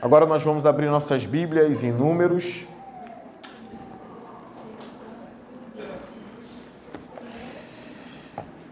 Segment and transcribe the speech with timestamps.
[0.00, 2.64] Agora nós vamos abrir nossas Bíblias em Números.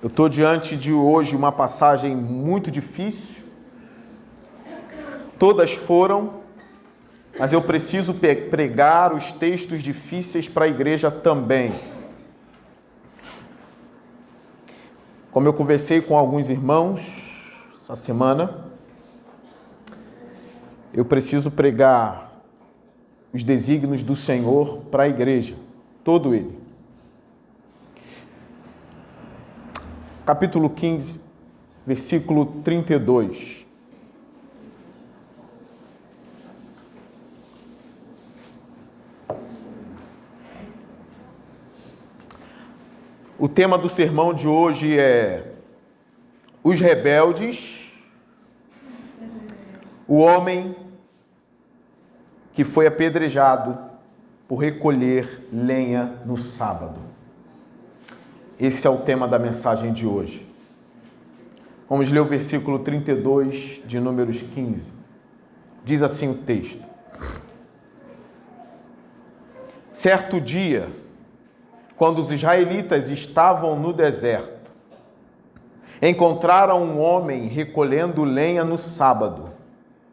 [0.00, 3.42] Eu estou diante de hoje uma passagem muito difícil.
[5.38, 6.40] Todas foram,
[7.38, 11.72] mas eu preciso pregar os textos difíceis para a igreja também.
[15.36, 18.64] Como eu conversei com alguns irmãos essa semana,
[20.94, 22.40] eu preciso pregar
[23.34, 25.54] os desígnios do Senhor para a igreja,
[26.02, 26.58] todo ele.
[30.24, 31.20] Capítulo 15,
[31.86, 33.65] versículo 32.
[43.38, 45.52] O tema do sermão de hoje é
[46.64, 47.92] os rebeldes,
[50.08, 50.74] o homem
[52.54, 53.78] que foi apedrejado
[54.48, 56.98] por recolher lenha no sábado.
[58.58, 60.48] Esse é o tema da mensagem de hoje.
[61.90, 64.94] Vamos ler o versículo 32 de Números 15.
[65.84, 66.82] Diz assim o texto:
[69.92, 70.90] Certo dia,
[71.96, 74.70] quando os israelitas estavam no deserto,
[76.00, 79.50] encontraram um homem recolhendo lenha no sábado,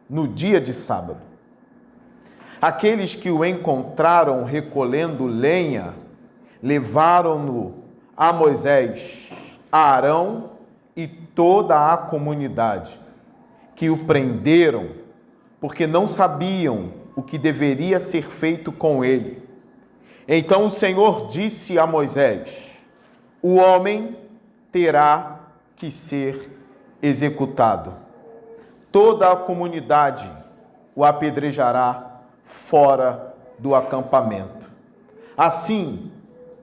[0.09, 1.19] no dia de sábado.
[2.61, 5.93] Aqueles que o encontraram recolhendo lenha
[6.61, 7.83] levaram-no
[8.15, 9.29] a Moisés,
[9.69, 10.51] a Arão
[10.95, 12.97] e toda a comunidade,
[13.75, 15.03] que o prenderam
[15.59, 19.42] porque não sabiam o que deveria ser feito com ele.
[20.27, 22.49] Então o Senhor disse a Moisés:
[23.41, 24.17] O homem
[24.71, 25.39] terá
[25.75, 26.51] que ser
[27.01, 27.93] executado.
[28.91, 30.29] Toda a comunidade
[30.95, 34.69] o apedrejará fora do acampamento.
[35.35, 36.11] Assim,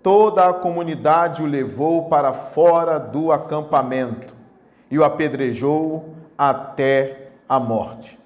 [0.02, 4.34] toda a comunidade o levou para fora do acampamento
[4.90, 8.18] e o apedrejou até a morte,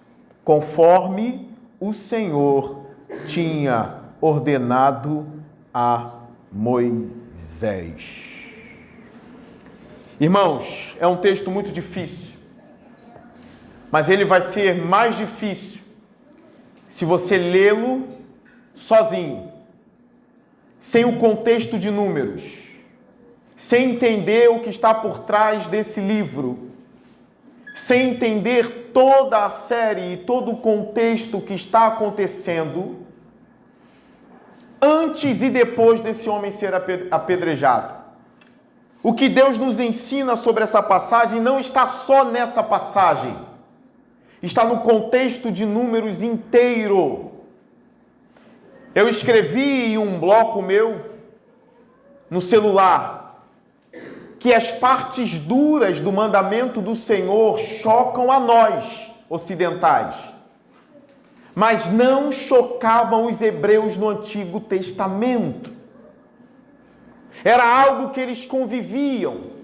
[0.45, 1.51] conforme
[1.81, 2.81] o Senhor
[3.25, 5.27] tinha ordenado
[5.73, 6.21] a
[6.51, 8.33] Moisés.
[10.19, 12.33] Irmãos, é um texto muito difícil,
[13.91, 15.83] mas ele vai ser mais difícil
[16.89, 18.09] se você lê-lo
[18.75, 19.53] sozinho,
[20.79, 22.45] sem o contexto de números,
[23.55, 26.71] sem entender o que está por trás desse livro,
[27.75, 33.04] sem entender toda a série e todo o contexto que está acontecendo
[34.85, 36.75] antes e depois desse homem ser
[37.11, 37.95] apedrejado.
[39.03, 43.37] O que Deus nos ensina sobre essa passagem não está só nessa passagem
[44.45, 47.33] está no contexto de números inteiro.
[48.95, 51.15] Eu escrevi em um bloco meu
[52.31, 53.43] no celular
[54.39, 60.15] que as partes duras do mandamento do Senhor chocam a nós ocidentais,
[61.55, 65.73] mas não chocavam os hebreus no Antigo Testamento.
[67.45, 69.55] Era algo que eles conviviam.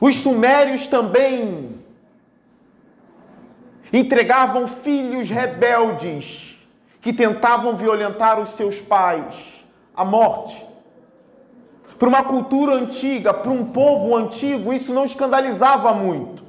[0.00, 1.78] Os sumérios também
[3.92, 6.58] entregavam filhos rebeldes
[7.00, 9.34] que tentavam violentar os seus pais
[9.94, 10.64] à morte.
[11.98, 16.47] Para uma cultura antiga, para um povo antigo, isso não escandalizava muito.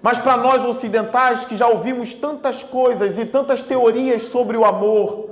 [0.00, 5.30] Mas para nós ocidentais que já ouvimos tantas coisas e tantas teorias sobre o amor,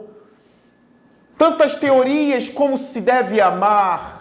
[1.39, 4.17] tantas teorias como se deve amar,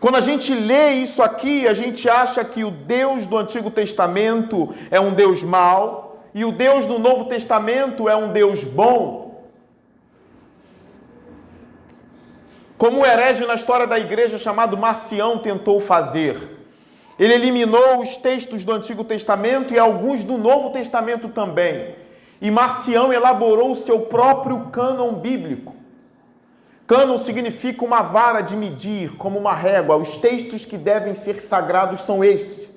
[0.00, 4.74] quando a gente lê isso aqui, a gente acha que o Deus do Antigo Testamento
[4.90, 9.44] é um Deus mau e o Deus do Novo Testamento é um Deus bom.
[12.78, 16.59] Como o herege na história da igreja chamado Marcião tentou fazer.
[17.20, 21.94] Ele eliminou os textos do Antigo Testamento e alguns do Novo Testamento também.
[22.40, 25.74] E Marcião elaborou o seu próprio cânon bíblico.
[26.86, 29.96] Cânon significa uma vara de medir, como uma régua.
[29.96, 32.74] Os textos que devem ser sagrados são esses.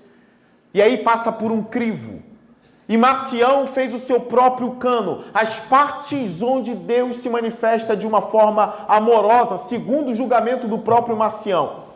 [0.73, 2.21] E aí passa por um crivo.
[2.89, 8.19] E Marcião fez o seu próprio cano, as partes onde Deus se manifesta de uma
[8.19, 11.92] forma amorosa, segundo o julgamento do próprio Marcião.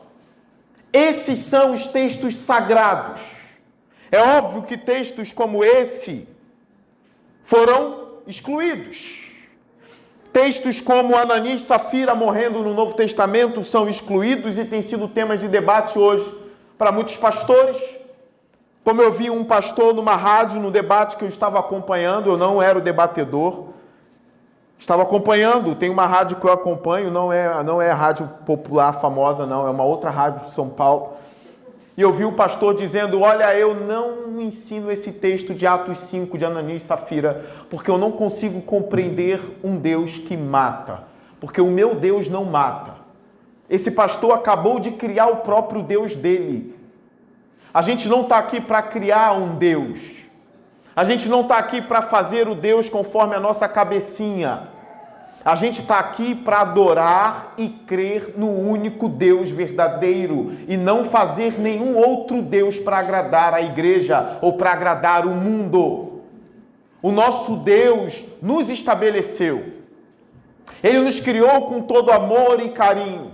[0.92, 3.22] Esses são os textos sagrados.
[4.12, 6.28] É óbvio que textos como esse
[7.44, 9.28] foram excluídos.
[10.32, 15.40] Textos como Ananias e Safira morrendo no Novo Testamento são excluídos e têm sido temas
[15.40, 16.32] de debate hoje
[16.78, 17.98] para muitos pastores.
[18.84, 22.62] Como eu vi um pastor numa rádio, no debate que eu estava acompanhando, eu não
[22.62, 23.70] era o debatedor,
[24.80, 28.94] estava acompanhando, tem uma rádio que eu acompanho, não é, não é a rádio popular
[28.94, 31.14] famosa, não, é uma outra rádio de São Paulo.
[31.98, 36.38] E eu vi o pastor dizendo: Olha, eu não ensino esse texto de Atos 5
[36.38, 41.04] de Ananias e Safira, porque eu não consigo compreender um Deus que mata,
[41.40, 42.96] porque o meu Deus não mata.
[43.70, 46.76] Esse pastor acabou de criar o próprio Deus dele.
[47.74, 50.27] A gente não está aqui para criar um Deus.
[50.98, 54.64] A gente não está aqui para fazer o Deus conforme a nossa cabecinha.
[55.46, 61.60] A gente está aqui para adorar e crer no único Deus verdadeiro e não fazer
[61.60, 66.24] nenhum outro Deus para agradar a igreja ou para agradar o mundo.
[67.00, 69.74] O nosso Deus nos estabeleceu.
[70.84, 73.34] Ele nos criou com todo amor e carinho.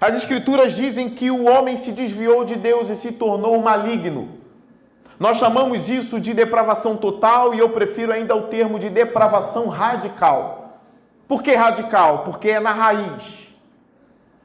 [0.00, 4.39] As Escrituras dizem que o homem se desviou de Deus e se tornou maligno.
[5.20, 10.78] Nós chamamos isso de depravação total e eu prefiro ainda o termo de depravação radical.
[11.28, 12.20] Por que radical?
[12.20, 13.46] Porque é na raiz.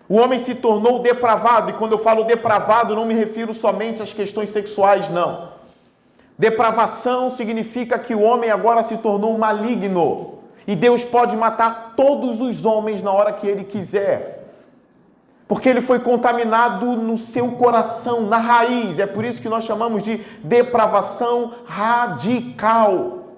[0.10, 4.12] O homem se tornou depravado, e quando eu falo depravado, não me refiro somente às
[4.12, 5.54] questões sexuais, não.
[6.38, 10.40] Depravação significa que o homem agora se tornou maligno.
[10.68, 14.35] E Deus pode matar todos os homens na hora que ele quiser.
[15.48, 18.98] Porque ele foi contaminado no seu coração, na raiz.
[18.98, 23.36] É por isso que nós chamamos de depravação radical.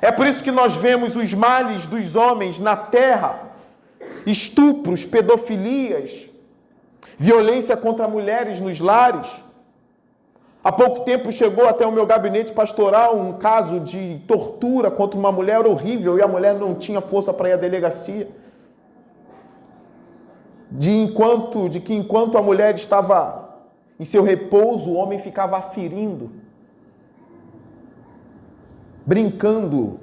[0.00, 3.38] É por isso que nós vemos os males dos homens na terra:
[4.24, 6.30] estupros, pedofilias,
[7.18, 9.44] violência contra mulheres nos lares.
[10.64, 15.32] Há pouco tempo chegou até o meu gabinete pastoral um caso de tortura contra uma
[15.32, 18.28] mulher horrível e a mulher não tinha força para ir à delegacia.
[20.70, 23.58] De enquanto, de que enquanto a mulher estava
[23.98, 26.30] em seu repouso, o homem ficava aferindo
[29.10, 29.98] brincando.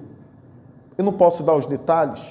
[0.97, 2.23] Eu não posso dar os detalhes,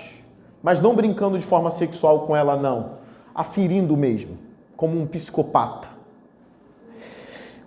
[0.62, 2.98] mas não brincando de forma sexual com ela, não.
[3.34, 4.36] Aferindo mesmo,
[4.76, 5.88] como um psicopata.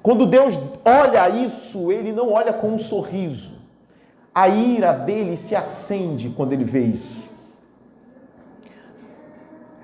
[0.01, 3.54] Quando Deus olha isso, ele não olha com um sorriso.
[4.33, 7.29] A ira dele se acende quando ele vê isso.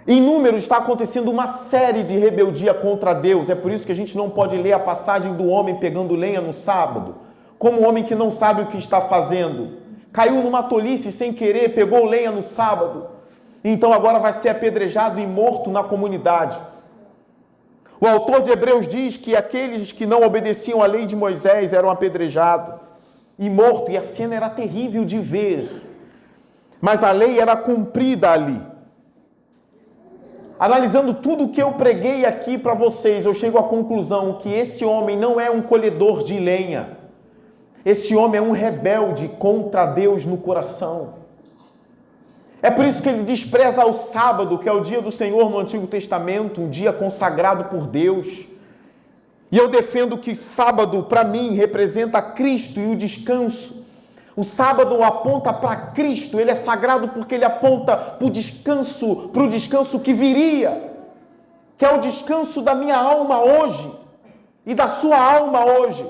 [0.07, 3.49] Em números está acontecendo uma série de rebeldia contra Deus.
[3.49, 6.41] É por isso que a gente não pode ler a passagem do homem pegando lenha
[6.41, 7.25] no sábado
[7.57, 9.77] como o homem que não sabe o que está fazendo.
[10.11, 13.07] Caiu numa tolice sem querer, pegou lenha no sábado.
[13.63, 16.59] Então agora vai ser apedrejado e morto na comunidade.
[17.99, 21.89] O autor de Hebreus diz que aqueles que não obedeciam à lei de Moisés eram
[21.89, 22.75] apedrejados
[23.39, 25.67] e mortos, e a cena era terrível de ver.
[26.79, 28.61] Mas a lei era cumprida ali.
[30.57, 34.85] Analisando tudo o que eu preguei aqui para vocês, eu chego à conclusão que esse
[34.85, 36.97] homem não é um colhedor de lenha.
[37.85, 41.15] Esse homem é um rebelde contra Deus no coração.
[42.61, 45.59] É por isso que ele despreza o sábado, que é o dia do Senhor no
[45.59, 48.47] Antigo Testamento, um dia consagrado por Deus.
[49.51, 53.84] E eu defendo que sábado, para mim, representa Cristo e o descanso.
[54.35, 59.43] O sábado aponta para Cristo, ele é sagrado porque ele aponta para o descanso, para
[59.43, 60.91] o descanso que viria,
[61.77, 63.89] que é o descanso da minha alma hoje
[64.65, 66.05] e da sua alma hoje.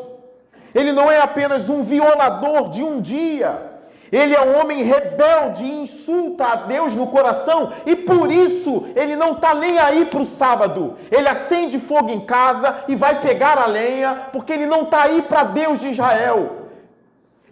[0.73, 3.73] Ele não é apenas um violador de um dia.
[4.11, 9.15] Ele é um homem rebelde e insulta a Deus no coração, e por isso ele
[9.15, 10.97] não está nem aí para o sábado.
[11.11, 15.21] Ele acende fogo em casa e vai pegar a lenha, porque ele não está aí
[15.21, 16.64] para Deus de Israel.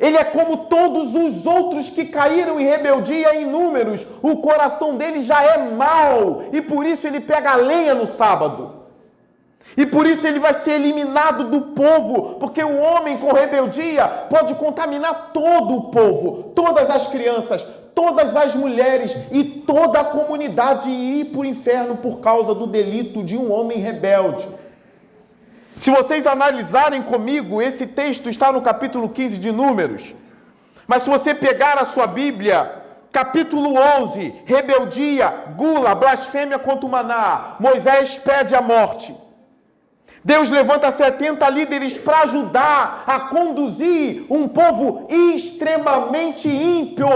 [0.03, 5.23] Ele é como todos os outros que caíram em rebeldia em números, o coração dele
[5.23, 8.83] já é mau, e por isso ele pega a lenha no sábado.
[9.77, 14.53] E por isso ele vai ser eliminado do povo, porque o homem com rebeldia pode
[14.55, 21.21] contaminar todo o povo, todas as crianças, todas as mulheres e toda a comunidade e
[21.21, 24.45] ir para o inferno por causa do delito de um homem rebelde.
[25.79, 30.13] Se vocês analisarem comigo, esse texto está no capítulo 15 de Números.
[30.87, 37.55] Mas se você pegar a sua Bíblia, capítulo 11, rebeldia, gula, blasfêmia contra o maná,
[37.59, 39.15] Moisés pede a morte.
[40.23, 47.09] Deus levanta 70 líderes para ajudar a conduzir um povo extremamente ímpio.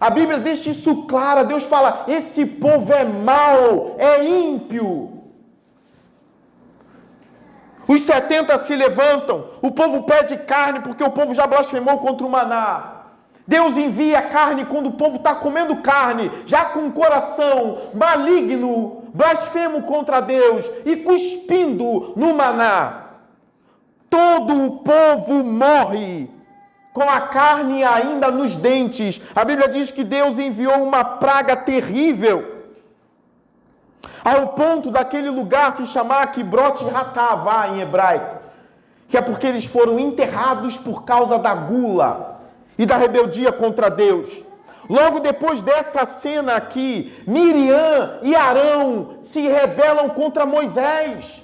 [0.00, 1.46] A Bíblia deixa isso claro.
[1.46, 5.17] Deus fala: esse povo é mau, é ímpio.
[7.88, 12.30] Os 70 se levantam, o povo pede carne porque o povo já blasfemou contra o
[12.30, 12.96] maná.
[13.46, 19.80] Deus envia carne quando o povo está comendo carne, já com o coração maligno, blasfemo
[19.84, 23.04] contra Deus e cuspindo no maná.
[24.10, 26.28] Todo o povo morre
[26.92, 29.18] com a carne ainda nos dentes.
[29.34, 32.57] A Bíblia diz que Deus enviou uma praga terrível,
[34.28, 38.36] ao ponto daquele lugar se chamar Kibrot Hatavá em hebraico,
[39.08, 42.40] que é porque eles foram enterrados por causa da gula
[42.76, 44.44] e da rebeldia contra Deus.
[44.88, 51.42] Logo depois dessa cena aqui, Miriam e Arão se rebelam contra Moisés.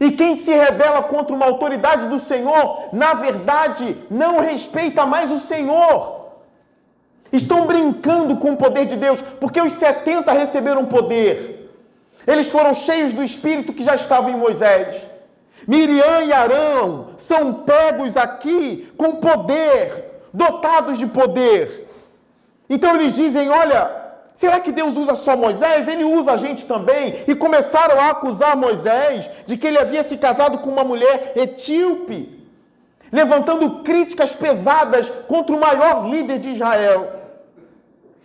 [0.00, 5.40] E quem se rebela contra uma autoridade do Senhor, na verdade, não respeita mais o
[5.40, 6.22] Senhor.
[7.32, 11.51] Estão brincando com o poder de Deus, porque os 70 receberam poder.
[12.26, 14.96] Eles foram cheios do espírito que já estava em Moisés.
[15.66, 21.88] Miriam e Arão são pegos aqui com poder, dotados de poder.
[22.68, 24.02] Então eles dizem: Olha,
[24.34, 25.86] Será que Deus usa só Moisés?
[25.86, 27.22] Ele usa a gente também.
[27.26, 32.48] E começaram a acusar Moisés de que ele havia se casado com uma mulher etíope,
[33.10, 37.20] levantando críticas pesadas contra o maior líder de Israel.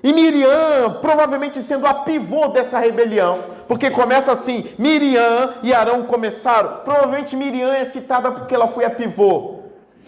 [0.01, 6.77] E Miriam, provavelmente sendo a pivô dessa rebelião, porque começa assim: Miriam e Arão começaram.
[6.83, 9.55] Provavelmente Miriam é citada porque ela foi a pivô.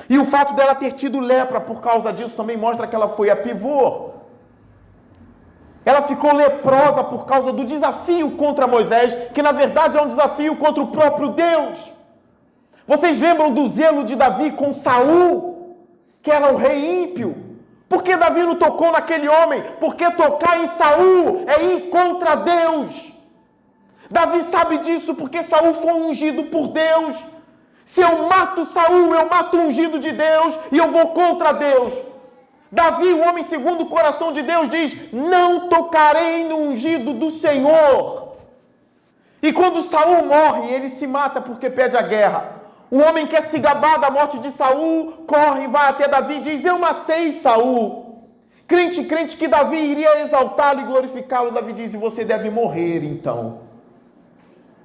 [0.10, 3.30] E o fato dela ter tido lepra por causa disso também mostra que ela foi
[3.30, 4.12] a pivô.
[5.86, 10.56] Ela ficou leprosa por causa do desafio contra Moisés, que na verdade é um desafio
[10.56, 11.92] contra o próprio Deus.
[12.88, 15.76] Vocês lembram do zelo de Davi com Saul,
[16.22, 17.36] que era o rei ímpio?
[17.88, 19.64] Por que Davi não tocou naquele homem?
[19.80, 23.19] Porque tocar em Saul é ir contra Deus.
[24.10, 27.24] Davi sabe disso porque Saul foi ungido por Deus.
[27.86, 31.94] Se eu mato Saul, eu mato o ungido de Deus e eu vou contra Deus.
[32.72, 38.36] Davi, o homem segundo o coração de Deus, diz: Não tocarei no ungido do Senhor.
[39.42, 42.60] E quando Saul morre, ele se mata porque pede a guerra.
[42.92, 46.66] O homem quer se gabar da morte de Saul, corre, vai até Davi e diz:
[46.66, 48.28] Eu matei Saul.
[48.68, 53.69] Crente, crente que Davi iria exaltá-lo e glorificá-lo, Davi diz: E você deve morrer então.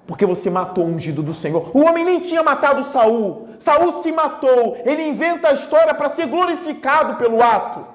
[0.06, 1.70] Porque você matou o ungido do Senhor.
[1.72, 3.48] O homem nem tinha matado Saul.
[3.58, 4.76] Saul se matou.
[4.84, 7.86] Ele inventa a história para ser glorificado pelo ato.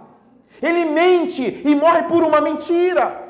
[0.61, 3.29] Ele mente e morre por uma mentira.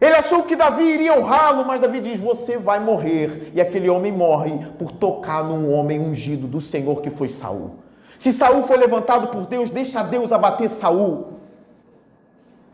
[0.00, 3.52] Ele achou que Davi iria honrá-lo, mas Davi diz: Você vai morrer.
[3.54, 7.76] E aquele homem morre por tocar num homem ungido do Senhor que foi Saul.
[8.18, 11.34] Se Saul foi levantado por Deus, deixa Deus abater Saul.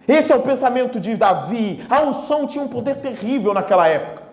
[0.06, 1.84] Esse é o pensamento de Davi.
[1.90, 4.27] A unção tinha um poder terrível naquela época.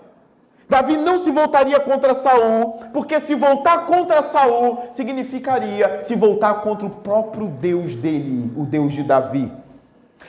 [0.67, 6.85] Davi não se voltaria contra Saul, porque se voltar contra Saul significaria se voltar contra
[6.87, 9.51] o próprio Deus dele, o Deus de Davi.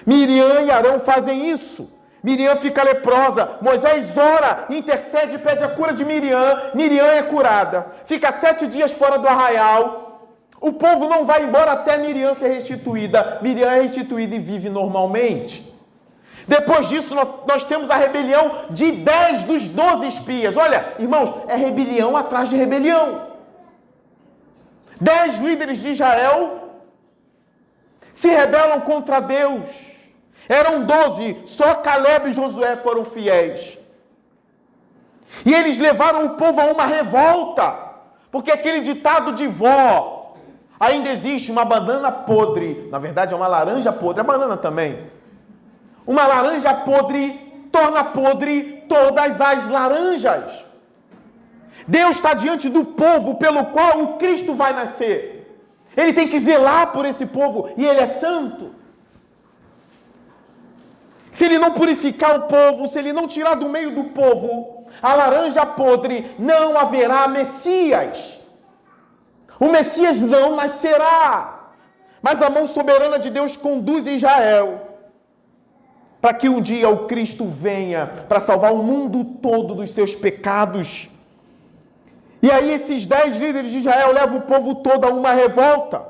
[0.07, 1.91] Miriam e Arão fazem isso.
[2.23, 6.71] Miriam fica leprosa, Moisés ora, intercede e pede a cura de Miriam.
[6.75, 10.29] Miriam é curada, fica sete dias fora do arraial.
[10.61, 13.39] O povo não vai embora até Miriam ser restituída.
[13.43, 15.76] Miriam é restituída e vive normalmente.
[16.47, 17.15] Depois disso,
[17.47, 20.57] nós temos a rebelião de 10 dos 12 espias.
[20.57, 23.27] Olha, irmãos, é rebelião atrás de rebelião.
[25.01, 26.71] Dez líderes de Israel
[28.13, 29.69] se rebelam contra Deus.
[30.49, 33.79] Eram doze, só Caleb e Josué foram fiéis.
[35.45, 37.77] E eles levaram o povo a uma revolta,
[38.31, 40.37] porque aquele ditado de vó,
[40.79, 45.11] ainda existe uma banana podre, na verdade é uma laranja podre, a banana também.
[46.07, 50.65] Uma laranja podre torna podre todas as laranjas.
[51.87, 55.61] Deus está diante do povo pelo qual o Cristo vai nascer.
[55.97, 58.75] Ele tem que zelar por esse povo e ele é santo.
[61.31, 65.15] Se ele não purificar o povo, se ele não tirar do meio do povo a
[65.15, 68.41] laranja podre, não haverá Messias.
[69.61, 71.73] O Messias não nascerá.
[72.23, 74.86] Mas a mão soberana de Deus conduz Israel
[76.27, 81.09] para que um dia o Cristo venha para salvar o mundo todo dos seus pecados.
[82.43, 86.05] E aí esses dez líderes de Israel levam o povo todo a uma revolta,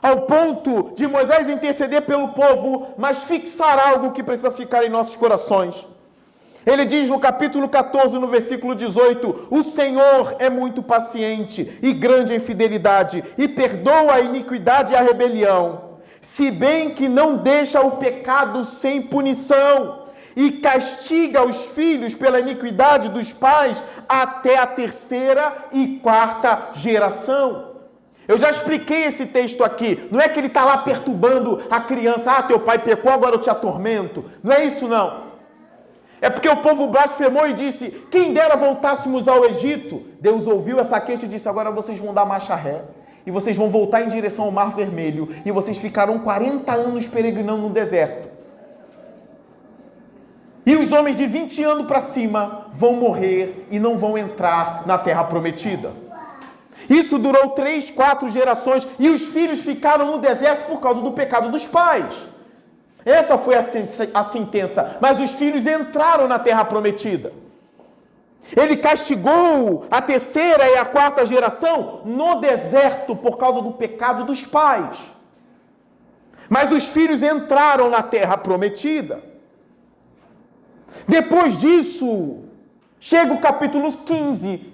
[0.00, 5.16] ao ponto de Moisés interceder pelo povo, mas fixar algo que precisa ficar em nossos
[5.16, 5.84] corações.
[6.64, 12.32] Ele diz no capítulo 14, no versículo 18: O Senhor é muito paciente e grande
[12.32, 15.89] em fidelidade, e perdoa a iniquidade e a rebelião
[16.20, 20.00] se bem que não deixa o pecado sem punição
[20.36, 27.70] e castiga os filhos pela iniquidade dos pais até a terceira e quarta geração.
[28.28, 30.08] Eu já expliquei esse texto aqui.
[30.10, 32.30] Não é que ele está lá perturbando a criança.
[32.30, 34.24] Ah, teu pai pecou, agora eu te atormento.
[34.42, 35.30] Não é isso, não.
[36.20, 40.04] É porque o povo blasfemou e disse: Quem dera voltássemos ao Egito.
[40.20, 42.84] Deus ouviu essa queixa e disse: Agora vocês vão dar marcha ré.
[43.26, 45.28] E vocês vão voltar em direção ao Mar Vermelho.
[45.44, 48.28] E vocês ficarão 40 anos peregrinando no deserto.
[50.64, 54.98] E os homens de 20 anos para cima vão morrer e não vão entrar na
[54.98, 55.92] terra prometida.
[56.88, 61.50] Isso durou três, quatro gerações e os filhos ficaram no deserto por causa do pecado
[61.50, 62.28] dos pais.
[63.04, 64.96] Essa foi a sentença.
[65.00, 67.32] Mas os filhos entraram na terra prometida.
[68.56, 74.44] Ele castigou a terceira e a quarta geração no deserto por causa do pecado dos
[74.44, 74.98] pais.
[76.48, 79.22] Mas os filhos entraram na terra prometida.
[81.06, 82.40] Depois disso,
[82.98, 84.72] chega o capítulo 15,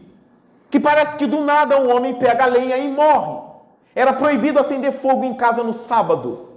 [0.70, 3.42] que parece que do nada um homem pega a lenha e morre.
[3.94, 6.48] Era proibido acender fogo em casa no sábado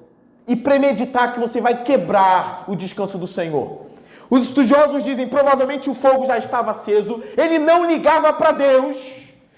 [0.48, 3.89] e premeditar que você vai quebrar o descanso do Senhor.
[4.30, 8.98] Os estudiosos dizem provavelmente o fogo já estava aceso, ele não ligava para Deus,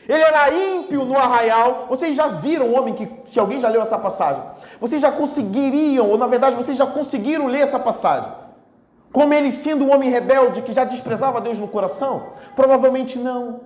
[0.07, 1.87] ele era ímpio no arraial.
[1.89, 4.41] Vocês já viram um homem que, se alguém já leu essa passagem,
[4.79, 8.31] vocês já conseguiriam, ou na verdade vocês já conseguiram ler essa passagem,
[9.11, 12.27] como ele sendo um homem rebelde que já desprezava Deus no coração?
[12.55, 13.61] Provavelmente não.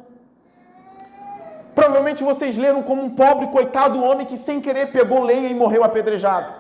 [1.76, 5.84] Provavelmente vocês leram como um pobre, coitado homem que sem querer pegou lenha e morreu
[5.84, 6.52] apedrejado.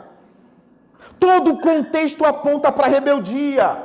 [1.19, 3.77] Todo o contexto aponta para a rebeldia.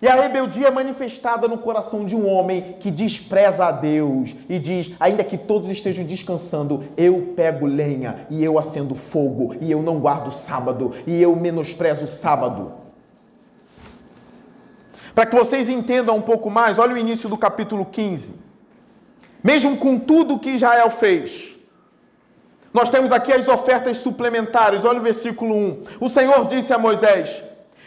[0.00, 4.58] E a rebeldia é manifestada no coração de um homem que despreza a Deus e
[4.58, 9.82] diz: ainda que todos estejam descansando, eu pego lenha e eu acendo fogo e eu
[9.82, 12.72] não guardo sábado e eu menosprezo o sábado.
[15.14, 18.48] Para que vocês entendam um pouco mais, olha o início do capítulo 15
[19.42, 21.54] mesmo com tudo que Israel fez.
[22.72, 25.82] Nós temos aqui as ofertas suplementares, olha o versículo 1.
[26.00, 27.42] O Senhor disse a Moisés: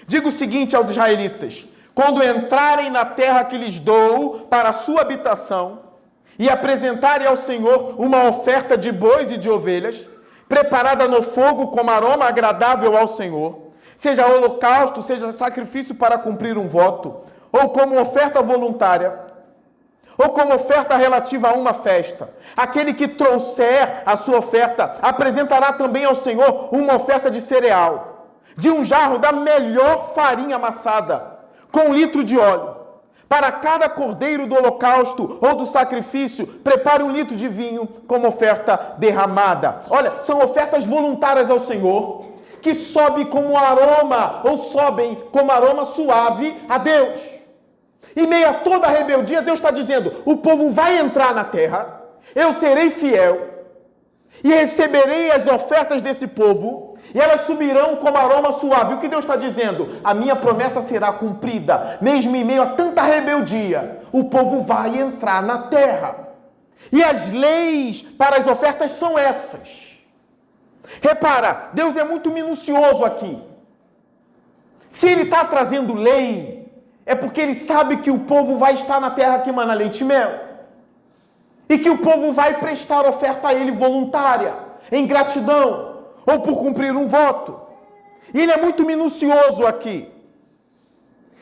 [0.08, 5.02] Diga o seguinte aos israelitas: quando entrarem na terra que lhes dou para a sua
[5.02, 5.92] habitação,
[6.40, 10.08] e apresentarem ao Senhor uma oferta de bois e de ovelhas,
[10.50, 13.60] preparada no fogo como aroma agradável ao Senhor,
[13.96, 19.14] seja holocausto, seja sacrifício para cumprir um voto, ou como oferta voluntária,
[20.18, 22.30] ou como oferta relativa a uma festa.
[22.58, 28.70] Aquele que trouxer a sua oferta apresentará também ao Senhor uma oferta de cereal, de
[28.72, 31.31] um jarro da melhor farinha amassada,
[31.72, 32.82] com um litro de óleo.
[33.30, 38.96] Para cada cordeiro do holocausto ou do sacrifício, prepare um litro de vinho como oferta
[38.98, 39.84] derramada.
[39.90, 42.26] Olha, são ofertas voluntárias ao Senhor,
[42.62, 47.42] que sobe como aroma, ou sobem como aroma suave a Deus.
[48.16, 52.02] Em meio a toda a rebeldia, Deus está dizendo: o povo vai entrar na terra,
[52.36, 53.50] eu serei fiel
[54.44, 58.94] e receberei as ofertas desse povo, e elas subirão como aroma suave.
[58.94, 60.00] O que Deus está dizendo?
[60.04, 65.42] A minha promessa será cumprida, mesmo em meio a tanta rebeldia, o povo vai entrar
[65.42, 66.30] na terra.
[66.92, 69.98] E as leis para as ofertas são essas.
[71.02, 73.42] Repara, Deus é muito minucioso aqui.
[74.90, 76.62] Se Ele está trazendo lei,
[77.06, 80.06] é porque ele sabe que o povo vai estar na terra que mana leite e
[80.06, 80.32] mel.
[81.68, 84.54] E que o povo vai prestar oferta a ele voluntária,
[84.92, 85.91] em gratidão,
[86.26, 87.60] ou por cumprir um voto.
[88.34, 90.10] E ele é muito minucioso aqui.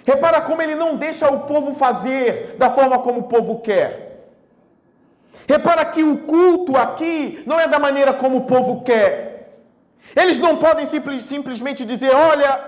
[0.05, 4.09] Repara como ele não deixa o povo fazer da forma como o povo quer.
[5.47, 9.29] Repara que o culto aqui não é da maneira como o povo quer.
[10.15, 12.59] Eles não podem simples, simplesmente dizer: olha,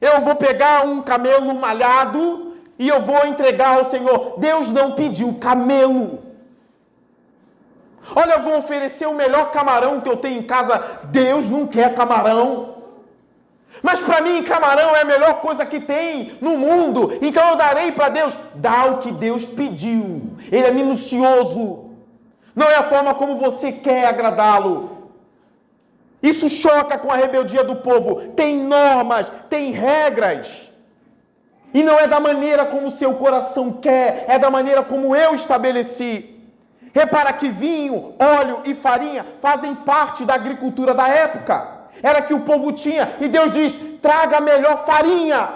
[0.00, 4.34] eu vou pegar um camelo malhado e eu vou entregar ao Senhor.
[4.38, 6.27] Deus não pediu camelo.
[8.14, 11.00] Olha, eu vou oferecer o melhor camarão que eu tenho em casa.
[11.04, 12.76] Deus não quer camarão.
[13.82, 17.18] Mas para mim, camarão é a melhor coisa que tem no mundo.
[17.20, 18.36] Então eu darei para Deus.
[18.54, 20.36] Dá o que Deus pediu.
[20.50, 21.90] Ele é minucioso.
[22.54, 25.10] Não é a forma como você quer agradá-lo.
[26.20, 28.32] Isso choca com a rebeldia do povo.
[28.32, 30.68] Tem normas, tem regras.
[31.72, 35.34] E não é da maneira como o seu coração quer, é da maneira como eu
[35.34, 36.37] estabeleci.
[36.94, 41.78] Repara que vinho, óleo e farinha fazem parte da agricultura da época.
[42.02, 43.16] Era que o povo tinha.
[43.20, 45.48] E Deus diz: traga melhor farinha.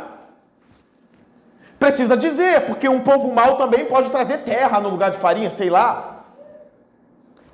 [1.78, 5.68] Precisa dizer, porque um povo mau também pode trazer terra no lugar de farinha, sei
[5.68, 6.24] lá.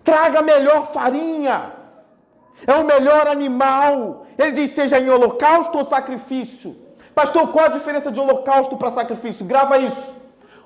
[0.04, 1.78] Traga melhor farinha
[2.66, 4.26] é o melhor animal.
[4.36, 6.76] Ele diz: seja em holocausto ou sacrifício.
[7.14, 9.44] Pastor, qual a diferença de holocausto para sacrifício?
[9.44, 10.14] Grava isso.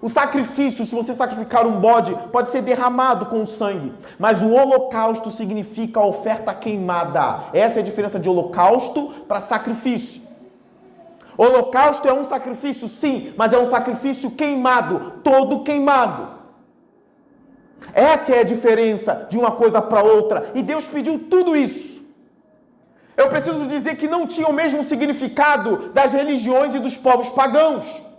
[0.02, 5.30] O sacrifício, se você sacrificar um bode, pode ser derramado com sangue, mas o holocausto
[5.30, 7.44] significa a oferta queimada.
[7.52, 10.20] Essa é a diferença de holocausto para sacrifício.
[11.38, 16.30] Holocausto é um sacrifício, sim, mas é um sacrifício queimado, todo queimado.
[17.94, 20.50] Essa é a diferença de uma coisa para outra.
[20.52, 22.02] E Deus pediu tudo isso.
[23.16, 28.10] Eu preciso dizer que não tinha o mesmo significado das religiões e dos povos pagãos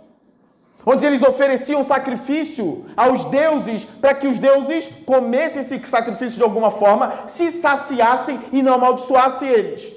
[0.86, 6.70] onde eles ofereciam sacrifício aos deuses para que os deuses comessem esse sacrifício de alguma
[6.70, 9.94] forma, se saciassem e não amaldiçoassem eles.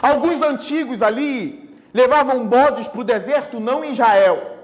[0.00, 4.56] Alguns antigos ali levavam bodes para o deserto, não em Israel,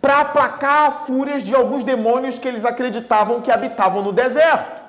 [0.00, 4.80] para aplacar fúrias de alguns demônios que eles acreditavam que habitavam no deserto.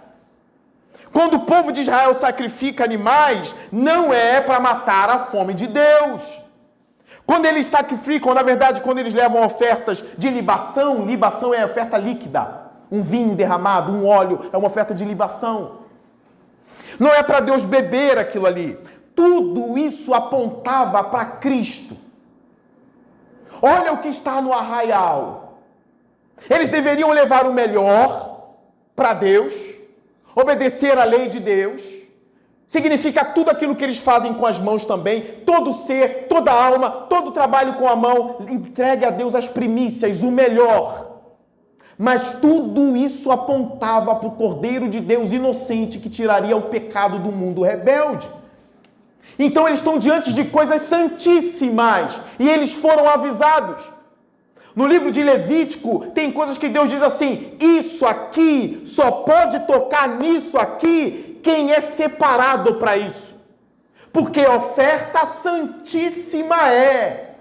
[1.12, 6.42] Quando o povo de Israel sacrifica animais, não é para matar a fome de Deus
[7.32, 12.64] quando eles sacrificam, na verdade, quando eles levam ofertas de libação, libação é oferta líquida.
[12.92, 15.78] Um vinho derramado, um óleo, é uma oferta de libação.
[17.00, 18.78] Não é para Deus beber aquilo ali.
[19.16, 21.96] Tudo isso apontava para Cristo.
[23.62, 25.58] Olha o que está no arraial.
[26.50, 28.56] Eles deveriam levar o melhor
[28.94, 29.54] para Deus,
[30.36, 32.01] obedecer à lei de Deus
[32.72, 37.34] Significa tudo aquilo que eles fazem com as mãos também, todo ser, toda alma, todo
[37.34, 41.18] trabalho com a mão, entregue a Deus as primícias, o melhor.
[41.98, 47.30] Mas tudo isso apontava para o Cordeiro de Deus inocente que tiraria o pecado do
[47.30, 48.30] mundo rebelde.
[49.38, 53.84] Então eles estão diante de coisas santíssimas e eles foram avisados.
[54.74, 60.08] No livro de Levítico, tem coisas que Deus diz assim: isso aqui só pode tocar
[60.08, 63.36] nisso aqui quem é separado para isso.
[64.12, 67.36] Porque oferta santíssima é.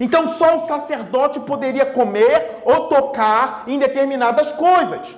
[0.00, 5.16] Então só o sacerdote poderia comer ou tocar em determinadas coisas.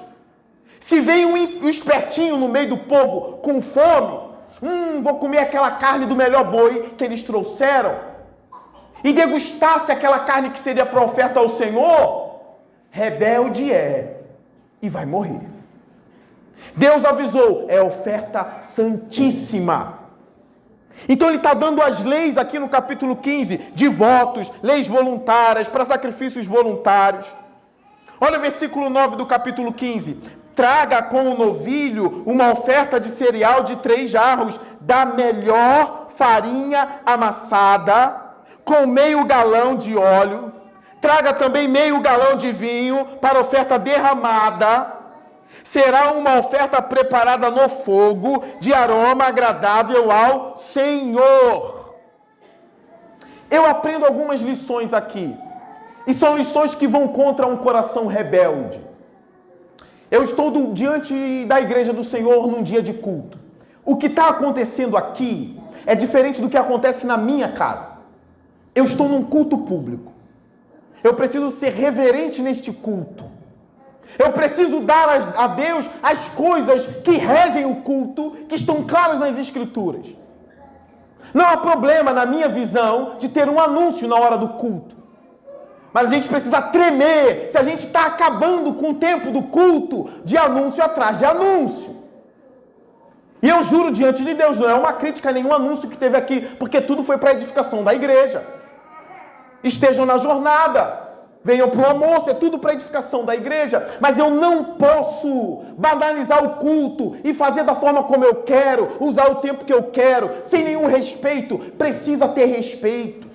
[0.81, 4.31] Se vem um espertinho no meio do povo com fome,
[4.63, 7.95] hum, vou comer aquela carne do melhor boi que eles trouxeram,
[9.03, 12.41] e degustasse aquela carne que seria para oferta ao Senhor,
[12.91, 14.21] rebelde é
[14.81, 15.54] e vai morrer.
[16.77, 20.05] Deus avisou, é oferta santíssima.
[21.09, 25.85] Então ele está dando as leis aqui no capítulo 15 de votos, leis voluntárias, para
[25.85, 27.27] sacrifícios voluntários.
[28.21, 30.21] Olha o versículo 9 do capítulo 15.
[30.55, 38.23] Traga com o novilho uma oferta de cereal de três jarros da melhor farinha amassada,
[38.65, 40.53] com meio galão de óleo.
[41.01, 45.04] Traga também meio galão de vinho para oferta derramada
[45.65, 51.95] será uma oferta preparada no fogo, de aroma agradável ao Senhor.
[53.51, 55.35] Eu aprendo algumas lições aqui,
[56.07, 58.79] e são lições que vão contra um coração rebelde.
[60.11, 63.39] Eu estou do, diante da igreja do Senhor num dia de culto.
[63.85, 67.93] O que está acontecendo aqui é diferente do que acontece na minha casa.
[68.75, 70.13] Eu estou num culto público.
[71.03, 73.34] Eu preciso ser reverente neste culto.
[74.19, 79.37] Eu preciso dar a Deus as coisas que regem o culto, que estão claras nas
[79.37, 80.07] Escrituras.
[81.33, 84.95] Não há problema, na minha visão, de ter um anúncio na hora do culto.
[85.93, 90.09] Mas a gente precisa tremer se a gente está acabando com o tempo do culto
[90.25, 91.95] de anúncio atrás de anúncio.
[93.43, 96.17] E eu juro diante de Deus, não é uma crítica a nenhum anúncio que teve
[96.17, 98.45] aqui, porque tudo foi para a edificação da igreja.
[99.63, 101.04] Estejam na jornada,
[101.45, 106.43] venham para o almoço, é tudo para edificação da igreja, mas eu não posso banalizar
[106.43, 110.31] o culto e fazer da forma como eu quero, usar o tempo que eu quero,
[110.43, 111.59] sem nenhum respeito.
[111.77, 113.29] Precisa ter respeito.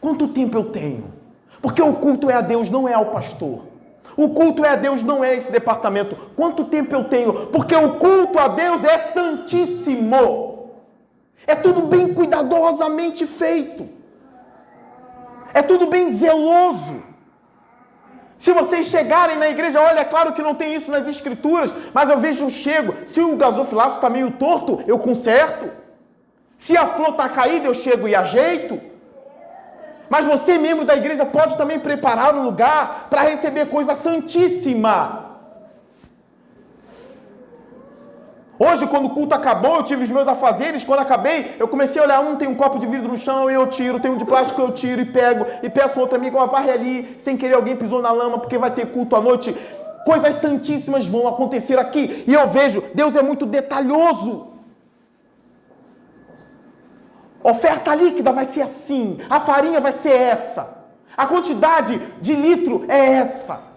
[0.00, 1.12] Quanto tempo eu tenho?
[1.60, 3.62] Porque o culto é a Deus, não é ao pastor.
[4.16, 6.16] O culto é a Deus, não é esse departamento.
[6.36, 7.46] Quanto tempo eu tenho?
[7.46, 10.68] Porque o culto a Deus é santíssimo.
[11.46, 13.88] É tudo bem cuidadosamente feito.
[15.52, 17.13] É tudo bem zeloso.
[18.44, 22.10] Se vocês chegarem na igreja, olha, é claro que não tem isso nas escrituras, mas
[22.10, 25.70] eu vejo, chego, se o gasofilaço está meio torto, eu conserto.
[26.58, 28.78] Se a flor está caída, eu chego e ajeito.
[30.10, 35.23] Mas você, membro da igreja, pode também preparar o lugar para receber coisa santíssima.
[38.58, 40.84] Hoje, quando o culto acabou, eu tive os meus afazeres.
[40.84, 43.54] Quando acabei, eu comecei a olhar um, tem um copo de vidro no chão e
[43.54, 46.46] eu tiro, tem um de plástico eu tiro e pego, e peço outro amigo, ó,
[46.46, 49.56] varre ali, sem querer alguém pisou na lama, porque vai ter culto à noite.
[50.04, 52.24] Coisas santíssimas vão acontecer aqui.
[52.26, 54.48] E eu vejo, Deus é muito detalhoso.
[57.42, 60.84] Oferta líquida vai ser assim, a farinha vai ser essa.
[61.16, 63.73] A quantidade de litro é essa.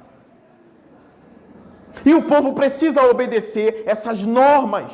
[2.06, 4.92] E o povo precisa obedecer essas normas.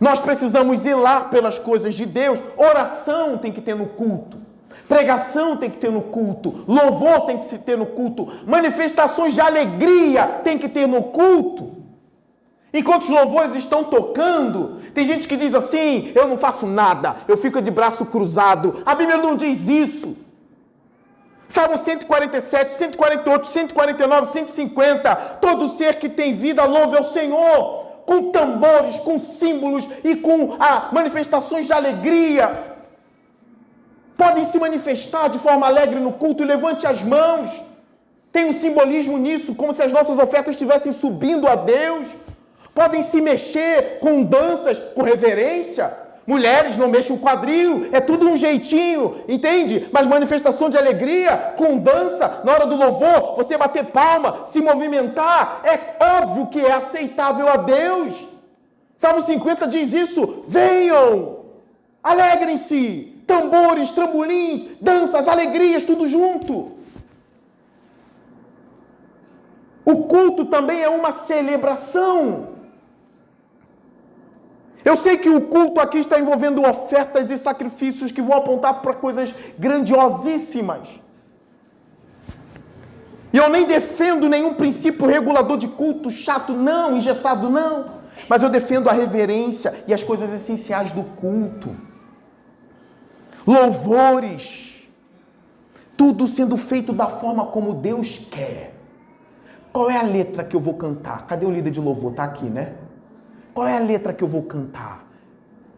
[0.00, 2.42] Nós precisamos zelar pelas coisas de Deus.
[2.56, 4.38] Oração tem que ter no culto.
[4.88, 6.64] Pregação tem que ter no culto.
[6.68, 8.30] Louvor tem que se ter no culto.
[8.46, 11.72] Manifestações de alegria tem que ter no culto.
[12.72, 17.36] Enquanto os louvores estão tocando, tem gente que diz assim: eu não faço nada, eu
[17.36, 18.82] fico de braço cruzado.
[18.84, 20.16] A Bíblia não diz isso.
[21.48, 25.14] Salmo 147, 148, 149, 150.
[25.40, 30.88] Todo ser que tem vida louve ao Senhor, com tambores, com símbolos e com ah,
[30.92, 32.74] manifestações de alegria.
[34.16, 37.50] Podem se manifestar de forma alegre no culto e levante as mãos.
[38.32, 42.08] Tem um simbolismo nisso, como se as nossas ofertas estivessem subindo a Deus.
[42.74, 46.03] Podem se mexer com danças, com reverência.
[46.26, 49.88] Mulheres não mexem o quadril, é tudo um jeitinho, entende?
[49.92, 55.60] Mas manifestação de alegria, com dança, na hora do louvor, você bater palma, se movimentar,
[55.64, 58.14] é óbvio que é aceitável a Deus.
[58.96, 61.40] Salmo 50 diz isso: venham,
[62.02, 66.72] alegrem-se, tambores, trambolins, danças, alegrias, tudo junto.
[69.84, 72.53] O culto também é uma celebração.
[74.84, 78.92] Eu sei que o culto aqui está envolvendo ofertas e sacrifícios que vão apontar para
[78.92, 81.00] coisas grandiosíssimas.
[83.32, 87.94] E eu nem defendo nenhum princípio regulador de culto chato, não, engessado, não.
[88.28, 91.74] Mas eu defendo a reverência e as coisas essenciais do culto.
[93.46, 94.82] Louvores.
[95.96, 98.74] Tudo sendo feito da forma como Deus quer.
[99.72, 101.26] Qual é a letra que eu vou cantar?
[101.26, 102.12] Cadê o líder de louvor?
[102.12, 102.74] Está aqui, né?
[103.54, 105.06] Qual é a letra que eu vou cantar?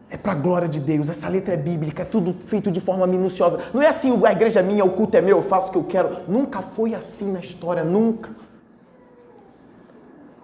[0.09, 3.05] É para a glória de Deus, essa letra é bíblica, é tudo feito de forma
[3.05, 3.59] minuciosa.
[3.73, 5.77] Não é assim, a igreja é minha, o culto é meu, eu faço o que
[5.77, 6.17] eu quero.
[6.27, 8.31] Nunca foi assim na história, nunca.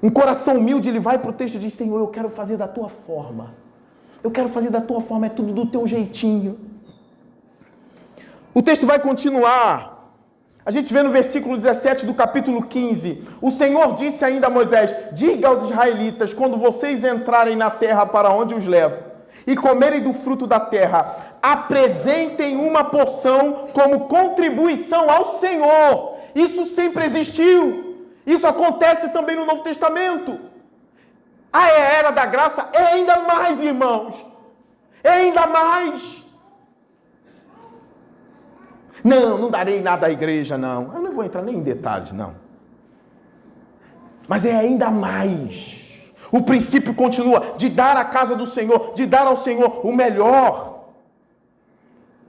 [0.01, 2.67] Um coração humilde, ele vai para o texto e diz: Senhor, eu quero fazer da
[2.67, 3.55] tua forma.
[4.21, 6.59] Eu quero fazer da tua forma, é tudo do teu jeitinho.
[8.53, 9.92] O texto vai continuar.
[10.65, 14.95] A gente vê no versículo 17 do capítulo 15: O Senhor disse ainda a Moisés:
[15.11, 18.97] Diga aos israelitas, quando vocês entrarem na terra para onde os levo,
[19.45, 26.17] e comerem do fruto da terra, apresentem uma porção como contribuição ao Senhor.
[26.33, 27.97] Isso sempre existiu.
[28.25, 30.39] Isso acontece também no Novo Testamento.
[31.51, 34.25] A era da graça é ainda mais, irmãos.
[35.03, 36.22] É ainda mais.
[39.03, 40.93] Não, não darei nada à igreja, não.
[40.93, 42.35] Eu não vou entrar nem em detalhes, não.
[44.27, 45.81] Mas é ainda mais.
[46.31, 50.73] O princípio continua de dar à casa do Senhor, de dar ao Senhor o melhor.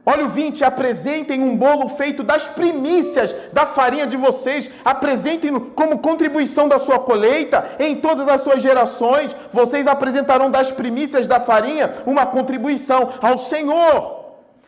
[0.07, 6.01] Olha o 20, apresentem um bolo feito das primícias da farinha de vocês, apresentem-no como
[6.01, 9.35] contribuição da sua colheita em todas as suas gerações.
[9.51, 14.24] Vocês apresentarão das primícias da farinha uma contribuição ao Senhor.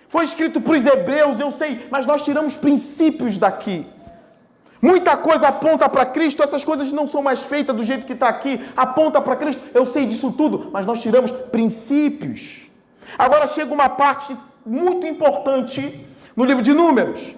[0.08, 3.86] Foi escrito para os hebreus, eu sei, mas nós tiramos princípios daqui.
[4.80, 8.28] Muita coisa aponta para Cristo, essas coisas não são mais feitas do jeito que está
[8.28, 12.68] aqui, aponta para Cristo, eu sei disso tudo, mas nós tiramos princípios.
[13.18, 17.34] Agora chega uma parte muito importante no livro de Números: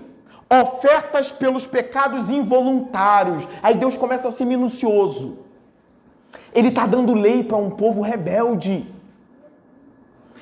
[0.50, 3.46] ofertas pelos pecados involuntários.
[3.62, 5.38] Aí Deus começa a ser minucioso.
[6.52, 8.86] Ele está dando lei para um povo rebelde.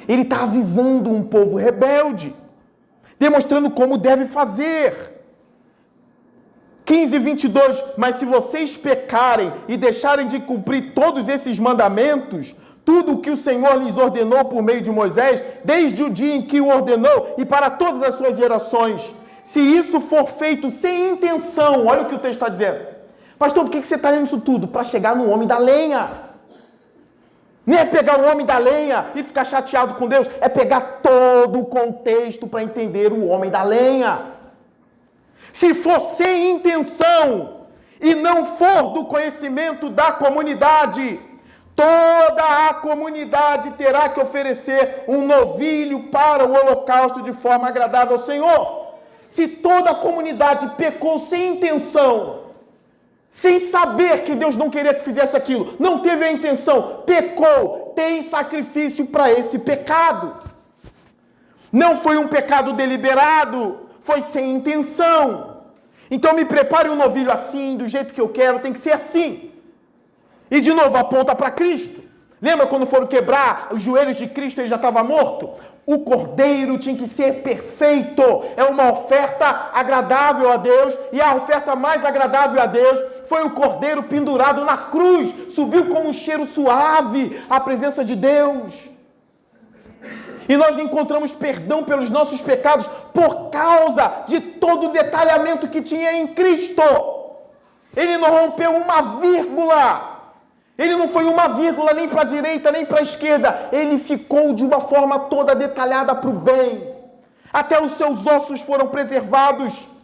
[0.09, 2.35] Ele está avisando um povo rebelde,
[3.19, 5.15] demonstrando como deve fazer.
[6.85, 7.85] 15, 22.
[7.97, 13.37] Mas se vocês pecarem e deixarem de cumprir todos esses mandamentos, tudo o que o
[13.37, 17.45] Senhor lhes ordenou por meio de Moisés, desde o dia em que o ordenou e
[17.45, 22.19] para todas as suas gerações, se isso for feito sem intenção, olha o que o
[22.19, 22.87] texto está dizendo.
[23.39, 24.67] Pastor, por que você está lendo isso tudo?
[24.69, 26.26] Para chegar no homem da lenha.
[27.67, 31.59] Nem é pegar o homem da lenha e ficar chateado com Deus, é pegar todo
[31.59, 34.27] o contexto para entender o homem da lenha.
[35.53, 37.63] Se for sem intenção
[38.01, 41.19] e não for do conhecimento da comunidade,
[41.75, 48.19] toda a comunidade terá que oferecer um novilho para o holocausto de forma agradável ao
[48.19, 48.87] Senhor.
[49.29, 52.46] Se toda a comunidade pecou sem intenção,
[53.43, 58.23] sem saber que Deus não queria que fizesse aquilo, não teve a intenção, pecou, tem
[58.23, 60.43] sacrifício para esse pecado.
[61.71, 65.59] Não foi um pecado deliberado, foi sem intenção.
[66.11, 69.51] Então me prepare um novilho assim, do jeito que eu quero, tem que ser assim.
[70.51, 72.01] E de novo aponta para Cristo.
[72.41, 75.51] Lembra quando foram quebrar os joelhos de Cristo, ele já estava morto?
[75.87, 78.23] O cordeiro tinha que ser perfeito.
[78.57, 80.99] É uma oferta agradável a Deus.
[81.13, 85.53] E a oferta mais agradável a Deus foi o cordeiro pendurado na cruz.
[85.53, 88.89] Subiu como um cheiro suave à presença de Deus.
[90.49, 96.13] E nós encontramos perdão pelos nossos pecados por causa de todo o detalhamento que tinha
[96.13, 96.83] em Cristo.
[97.95, 100.17] Ele não rompeu uma vírgula.
[100.79, 103.71] Ele não foi uma vírgula nem para a direita nem para a esquerda.
[103.73, 106.95] Ele ficou de uma forma toda detalhada para o bem.
[107.53, 109.96] Até os seus ossos foram preservados.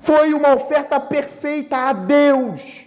[0.00, 2.86] Foi uma oferta perfeita a Deus.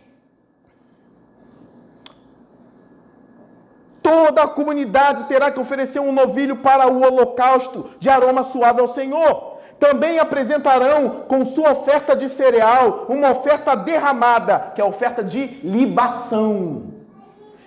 [4.02, 8.88] Toda a comunidade terá que oferecer um novilho para o holocausto de aroma suave ao
[8.88, 15.24] Senhor também apresentarão com sua oferta de cereal uma oferta derramada, que é a oferta
[15.24, 16.93] de libação.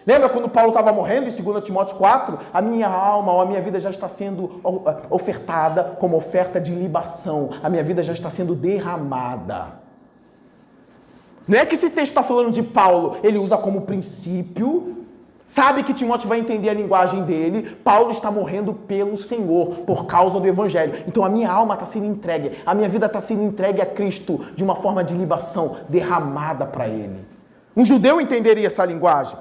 [0.06, 2.38] Lembra quando Paulo estava morrendo em 2 Timóteo 4?
[2.52, 4.60] A minha alma ou a minha vida já está sendo
[5.10, 7.50] ofertada como oferta de libação.
[7.62, 9.80] A minha vida já está sendo derramada.
[11.48, 15.06] Não é que esse texto está falando de Paulo, ele usa como princípio
[15.46, 17.76] Sabe que Timóteo vai entender a linguagem dele.
[17.84, 21.04] Paulo está morrendo pelo Senhor, por causa do Evangelho.
[21.06, 24.44] Então a minha alma está sendo entregue, a minha vida está sendo entregue a Cristo
[24.56, 27.24] de uma forma de libação derramada para Ele.
[27.76, 29.38] Um judeu entenderia essa linguagem.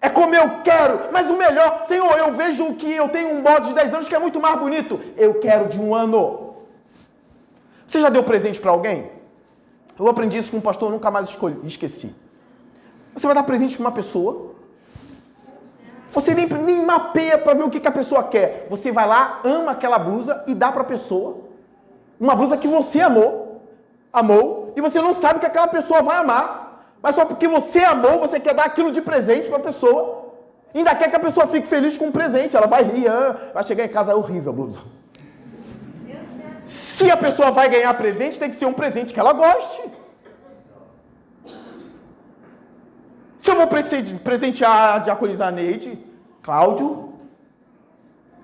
[0.00, 3.68] É como eu quero, mas o melhor, Senhor, eu vejo que eu tenho um bode
[3.68, 5.00] de 10 anos que é muito mais bonito.
[5.16, 6.54] Eu quero de um ano.
[7.86, 9.10] Você já deu presente para alguém?
[9.98, 12.14] Eu aprendi isso com um pastor, nunca mais escolhi, esqueci.
[13.12, 14.54] Você vai dar presente para uma pessoa,
[16.12, 18.66] você nem, nem mapeia para ver o que, que a pessoa quer.
[18.70, 21.38] Você vai lá, ama aquela blusa e dá para a pessoa.
[22.18, 23.62] Uma blusa que você amou,
[24.12, 26.67] amou, e você não sabe que aquela pessoa vai amar.
[27.02, 30.34] Mas só porque você amou, você quer dar aquilo de presente para a pessoa.
[30.74, 32.56] Ainda quer que a pessoa fique feliz com o presente.
[32.56, 34.80] Ela vai rir, ah, vai chegar em casa, é horrível a blusa.
[36.66, 39.82] Se a pessoa vai ganhar presente, tem que ser um presente que ela goste.
[43.38, 45.98] Se eu vou presentear, a Neide,
[46.42, 47.14] Cláudio,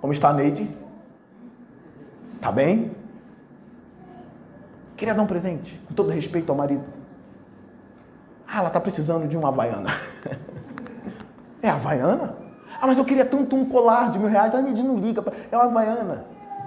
[0.00, 0.66] como está Neide?
[2.40, 2.92] Tá bem?
[4.96, 6.84] Queria dar um presente, com todo respeito ao marido.
[8.54, 9.90] Ah, ela está precisando de uma havaiana.
[11.60, 12.36] é havaiana?
[12.80, 14.54] Ah, mas eu queria tanto um colar de mil reais.
[14.54, 15.24] A Neide não liga.
[15.50, 16.24] É uma havaiana.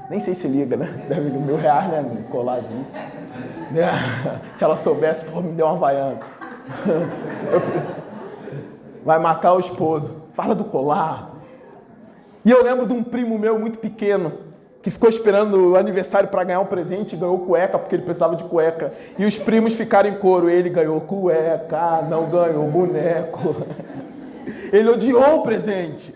[0.10, 1.06] Nem sei se liga, né?
[1.08, 2.02] Deve de mil reais, né?
[2.02, 2.86] Um colarzinho.
[4.54, 6.20] Se ela soubesse, pô, me deu uma havaiana.
[9.06, 10.24] Vai matar o esposo.
[10.34, 11.30] Fala do colar.
[12.44, 14.34] E eu lembro de um primo meu muito pequeno
[14.82, 18.36] que ficou esperando o aniversário para ganhar um presente e ganhou cueca porque ele precisava
[18.36, 18.92] de cueca.
[19.18, 20.50] E os primos ficaram em coro.
[20.50, 23.56] Ele ganhou cueca, não ganhou boneco.
[24.72, 26.16] Ele odiou o presente.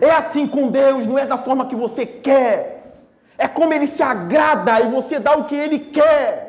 [0.00, 2.94] É assim com Deus, não é da forma que você quer.
[3.38, 6.46] É como ele se agrada e você dá o que ele quer.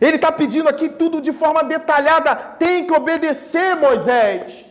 [0.00, 2.34] Ele está pedindo aqui tudo de forma detalhada.
[2.34, 4.66] Tem que obedecer, Moisés.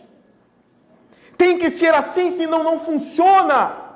[1.38, 3.87] Tem que ser assim, senão não funciona.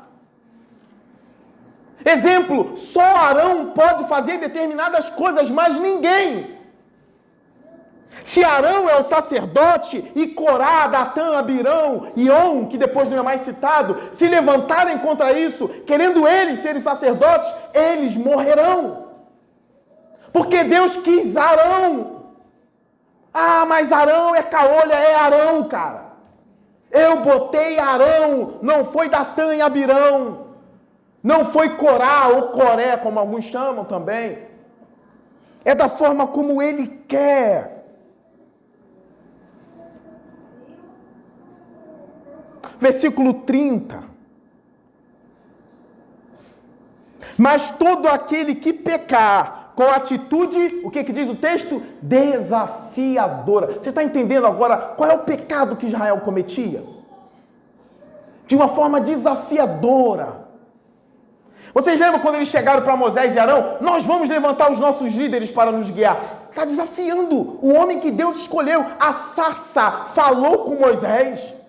[2.06, 6.60] Exemplo: só Arão pode fazer determinadas coisas, mas ninguém.
[8.24, 13.22] Se Arão é o sacerdote e Corá, Datã, Abirão e On, que depois não é
[13.22, 19.08] mais citado, se levantarem contra isso, querendo eles serem sacerdotes, eles morrerão.
[20.32, 22.22] Porque Deus quis Arão.
[23.34, 26.12] Ah, mas Arão é caolha, é Arão, cara.
[26.91, 30.51] Eu botei Arão, não foi Datã e Abirão.
[31.24, 34.39] Não foi Corá ou Coré, como alguns chamam também.
[35.63, 37.82] É da forma como ele quer.
[42.82, 44.03] versículo 30.
[47.38, 51.82] Mas todo aquele que pecar com atitude, o que, que diz o texto?
[52.01, 53.80] Desafiadora.
[53.80, 56.84] Você está entendendo agora qual é o pecado que Israel cometia?
[58.47, 60.49] De uma forma desafiadora.
[61.74, 63.78] Vocês lembram quando eles chegaram para Moisés e Arão?
[63.82, 66.47] Nós vamos levantar os nossos líderes para nos guiar.
[66.49, 68.86] Está desafiando o homem que Deus escolheu.
[68.99, 71.61] A Sassa falou com Moisés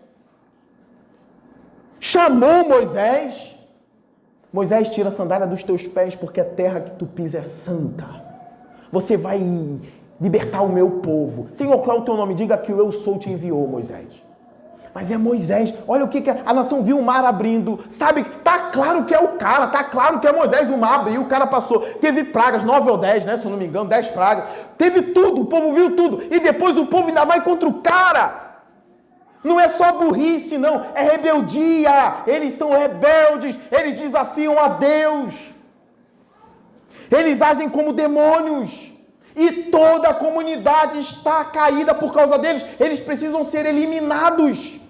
[2.03, 3.57] chamou Moisés.
[4.53, 8.05] Moisés, tira a sandália dos teus pés, porque a terra que tu pisa é santa.
[8.91, 9.41] Você vai
[10.21, 11.49] libertar o meu povo.
[11.55, 12.35] Senhor, qual é o teu nome?
[12.35, 14.22] Diga que o eu sou te enviou, Moisés.
[14.95, 15.73] Mas é Moisés.
[15.89, 17.83] Olha o que, que a nação viu o mar abrindo.
[17.89, 18.25] Sabe?
[18.45, 20.69] Tá claro que é o cara, tá claro que é Moisés.
[20.69, 21.81] O mar abriu, o cara passou.
[22.01, 23.37] Teve pragas, nove ou dez, né?
[23.37, 24.45] Se eu não me engano, dez pragas.
[24.77, 26.23] Teve tudo, o povo viu tudo.
[26.31, 28.43] E depois o povo ainda vai contra o cara.
[29.43, 32.17] Não é só burrice, não, é rebeldia.
[32.27, 35.53] Eles são rebeldes, eles desafiam a Deus.
[37.11, 38.93] Eles agem como demônios.
[39.35, 42.65] E toda a comunidade está caída por causa deles.
[42.79, 44.82] Eles precisam ser eliminados.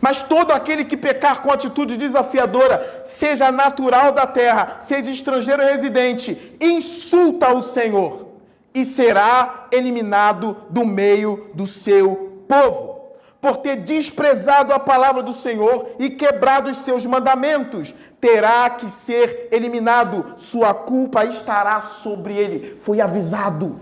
[0.00, 6.56] Mas todo aquele que pecar com atitude desafiadora, seja natural da terra, seja estrangeiro residente,
[6.60, 8.28] insulta o Senhor
[8.74, 12.98] e será eliminado do meio do seu povo,
[13.40, 17.94] por ter desprezado a palavra do Senhor e quebrado os seus mandamentos.
[18.20, 22.76] Terá que ser eliminado, sua culpa estará sobre ele.
[22.78, 23.80] Foi avisado.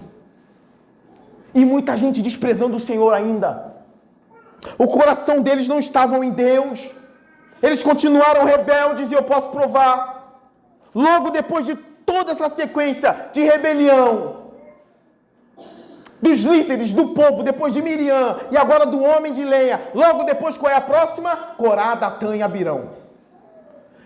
[1.54, 3.75] E muita gente desprezando o Senhor ainda.
[4.78, 6.90] O coração deles não estava em Deus.
[7.62, 10.42] Eles continuaram rebeldes e eu posso provar.
[10.94, 14.46] Logo depois de toda essa sequência de rebelião,
[16.20, 19.80] dos líderes do povo, depois de Miriam, e agora do homem de lenha.
[19.94, 21.30] Logo depois, qual é a próxima?
[21.56, 22.88] Corá, Datã e Abirão.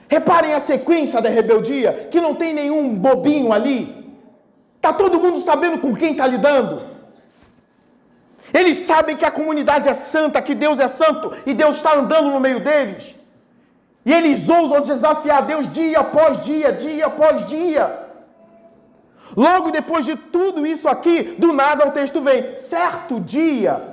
[0.08, 4.18] Reparem a sequência da rebeldia, que não tem nenhum bobinho ali.
[4.76, 6.82] Está todo mundo sabendo com quem está lidando.
[8.53, 12.30] Eles sabem que a comunidade é santa, que Deus é santo, e Deus está andando
[12.30, 13.14] no meio deles.
[14.05, 18.09] E eles ousam desafiar Deus dia após dia, dia após dia.
[19.36, 22.57] Logo depois de tudo isso aqui, do nada o texto vem.
[22.57, 23.91] Certo dia,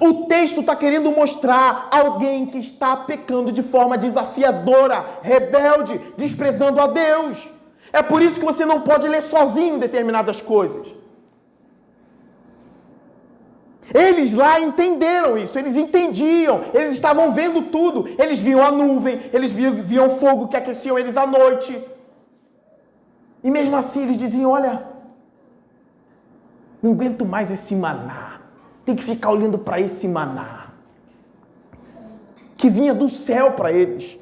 [0.00, 6.86] o texto está querendo mostrar alguém que está pecando de forma desafiadora, rebelde, desprezando a
[6.86, 7.48] Deus.
[7.92, 10.86] É por isso que você não pode ler sozinho determinadas coisas.
[13.92, 18.08] Eles lá entenderam isso, eles entendiam, eles estavam vendo tudo.
[18.18, 21.78] Eles viam a nuvem, eles viam, viam fogo que aqueciam eles à noite.
[23.42, 24.82] E mesmo assim eles diziam: Olha,
[26.82, 28.40] não aguento mais esse maná.
[28.84, 30.68] Tem que ficar olhando para esse maná.
[32.56, 34.18] Que vinha do céu para eles.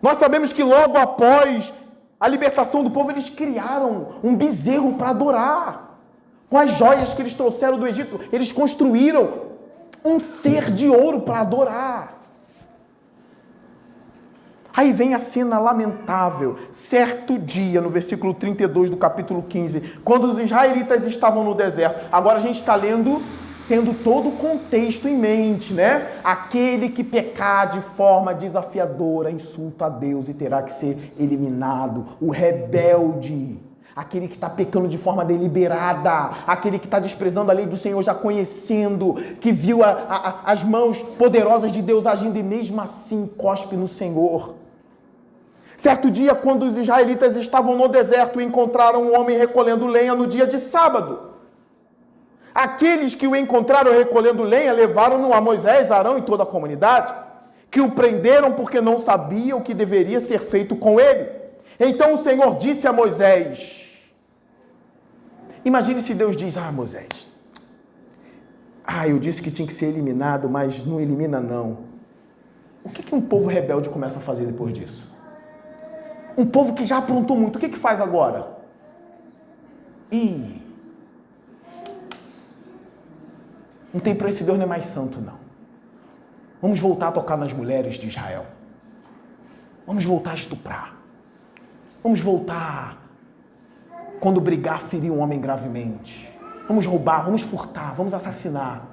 [0.00, 1.72] Nós sabemos que logo após
[2.20, 5.87] a libertação do povo, eles criaram um bezerro para adorar.
[6.48, 9.48] Com as joias que eles trouxeram do Egito, eles construíram
[10.04, 12.18] um ser de ouro para adorar.
[14.74, 16.56] Aí vem a cena lamentável.
[16.72, 22.08] Certo dia, no versículo 32 do capítulo 15, quando os israelitas estavam no deserto.
[22.12, 23.20] Agora a gente está lendo,
[23.66, 26.20] tendo todo o contexto em mente, né?
[26.22, 32.06] Aquele que pecar de forma desafiadora insulta a Deus e terá que ser eliminado.
[32.20, 33.58] O rebelde
[33.98, 38.00] aquele que está pecando de forma deliberada, aquele que está desprezando a lei do Senhor,
[38.00, 43.26] já conhecendo, que viu a, a, as mãos poderosas de Deus agindo e mesmo assim
[43.36, 44.54] cospe no Senhor.
[45.76, 50.46] Certo dia, quando os israelitas estavam no deserto, encontraram um homem recolhendo lenha no dia
[50.46, 51.32] de sábado.
[52.54, 57.12] Aqueles que o encontraram recolhendo lenha levaram-no a Moisés, Arão e toda a comunidade,
[57.68, 61.30] que o prenderam porque não sabiam o que deveria ser feito com ele.
[61.80, 63.77] Então o Senhor disse a Moisés:
[65.64, 67.28] Imagine se Deus diz: Ah, Moisés,
[68.84, 71.78] ah, eu disse que tinha que ser eliminado, mas não elimina não.
[72.82, 75.06] O que, que um povo rebelde começa a fazer depois disso?
[76.36, 78.56] Um povo que já aprontou muito, o que, que faz agora?
[80.10, 80.62] Ih,
[83.92, 85.38] não tem para esse Deus não é mais santo, não.
[86.62, 88.46] Vamos voltar a tocar nas mulheres de Israel.
[89.86, 90.96] Vamos voltar a estuprar.
[92.02, 93.07] Vamos voltar
[94.20, 96.32] quando brigar, ferir um homem gravemente.
[96.66, 98.86] Vamos roubar, vamos furtar, vamos assassinar.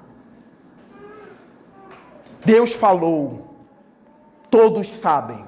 [2.44, 3.54] Deus falou,
[4.50, 5.44] todos sabem.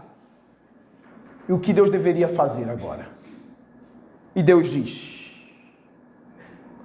[1.49, 3.09] E o que Deus deveria fazer agora?
[4.35, 5.33] E Deus diz: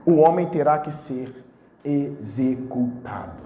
[0.05, 1.43] o homem terá que ser
[1.83, 3.43] executado.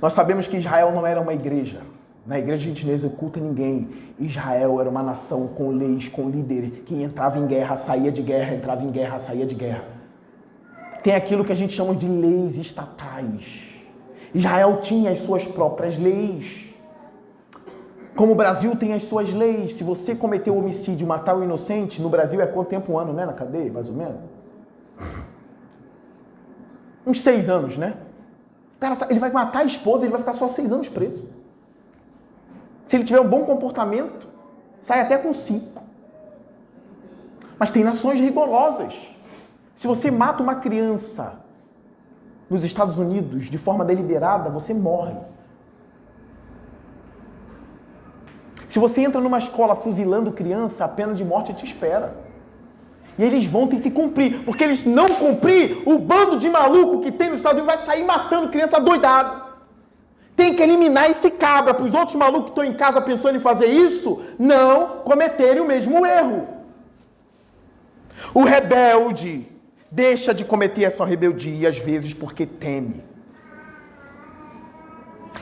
[0.00, 1.80] Nós sabemos que Israel não era uma igreja.
[2.26, 3.88] Na igreja a gente não ninguém.
[4.18, 8.54] Israel era uma nação com leis, com líderes, que entrava em guerra, saía de guerra,
[8.54, 9.84] entrava em guerra, saía de guerra.
[11.02, 13.70] Tem aquilo que a gente chama de leis estatais.
[14.34, 16.66] Israel tinha as suas próprias leis.
[18.14, 19.72] Como o Brasil tem as suas leis.
[19.72, 23.24] Se você cometeu homicídio, matar o inocente, no Brasil é quanto tempo um ano, né?
[23.24, 24.20] Na cadeia, mais ou menos?
[27.06, 27.94] Uns seis anos, né?
[28.76, 31.39] O cara, ele vai matar a esposa, ele vai ficar só seis anos preso.
[32.90, 34.26] Se ele tiver um bom comportamento,
[34.80, 35.80] sai até com cinco.
[37.56, 39.14] Mas tem nações rigorosas.
[39.76, 41.40] Se você mata uma criança
[42.50, 45.14] nos Estados Unidos de forma deliberada, você morre.
[48.66, 52.12] Se você entra numa escola fuzilando criança, a pena de morte te espera.
[53.16, 57.12] E eles vão ter que cumprir, porque eles não cumprir, o bando de maluco que
[57.12, 59.49] tem nos Estados vai sair matando criança doidado.
[60.40, 63.40] Tem que eliminar esse cabra para os outros malucos que estão em casa pensando em
[63.40, 66.48] fazer isso não cometerem o mesmo erro.
[68.32, 69.46] O rebelde
[69.90, 73.04] deixa de cometer essa rebeldia às vezes porque teme.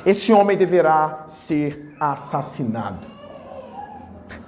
[0.05, 3.07] Esse homem deverá ser assassinado.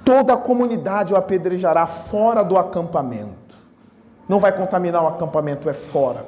[0.04, 3.56] Toda a comunidade o apedrejará fora do acampamento.
[4.28, 6.26] Não vai contaminar o acampamento, é fora.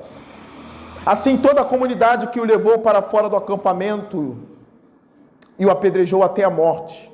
[1.04, 4.38] Assim, toda a comunidade que o levou para fora do acampamento
[5.58, 7.10] e o apedrejou até a morte,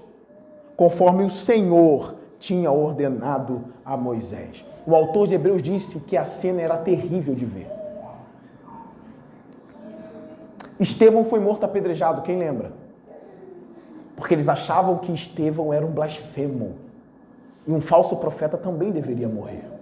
[0.76, 4.64] conforme o Senhor tinha ordenado a Moisés.
[4.86, 7.70] O autor de Hebreus disse que a cena era terrível de ver.
[10.78, 12.72] Estevão foi morto apedrejado, quem lembra?
[14.14, 16.76] Porque eles achavam que Estevão era um blasfemo.
[17.66, 19.77] E um falso profeta também deveria morrer.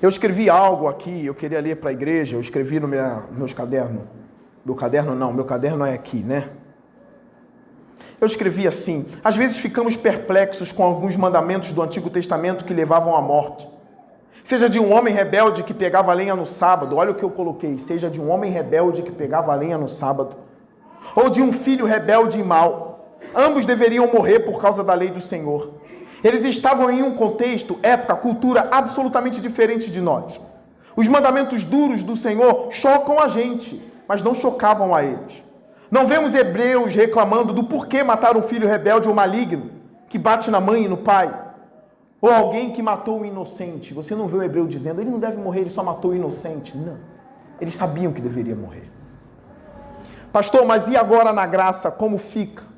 [0.00, 3.52] Eu escrevi algo aqui, eu queria ler para a igreja, eu escrevi no meu, meus
[3.52, 4.02] cadernos.
[4.64, 6.48] Meu caderno não, meu caderno é aqui, né?
[8.20, 13.14] Eu escrevi assim: às vezes ficamos perplexos com alguns mandamentos do Antigo Testamento que levavam
[13.14, 13.68] à morte.
[14.42, 17.78] Seja de um homem rebelde que pegava lenha no sábado, olha o que eu coloquei:
[17.78, 20.36] seja de um homem rebelde que pegava lenha no sábado,
[21.14, 23.18] ou de um filho rebelde e mau.
[23.34, 25.74] Ambos deveriam morrer por causa da lei do Senhor.
[26.24, 30.40] Eles estavam em um contexto, época, cultura absolutamente diferente de nós.
[30.96, 35.44] Os mandamentos duros do Senhor chocam a gente, mas não chocavam a eles.
[35.90, 39.70] Não vemos hebreus reclamando do porquê matar um filho rebelde ou maligno,
[40.08, 41.42] que bate na mãe e no pai.
[42.22, 43.92] Ou alguém que matou um inocente.
[43.92, 46.74] Você não vê o hebreu dizendo, ele não deve morrer, ele só matou o inocente.
[46.74, 46.96] Não.
[47.60, 48.90] Eles sabiam que deveria morrer.
[50.32, 52.73] Pastor, mas e agora na graça, como fica?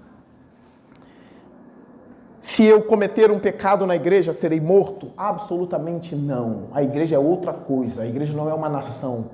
[2.41, 5.11] Se eu cometer um pecado na igreja, serei morto?
[5.17, 6.69] Absolutamente não.
[6.73, 8.03] A igreja é outra coisa.
[8.03, 9.31] A igreja não é uma nação.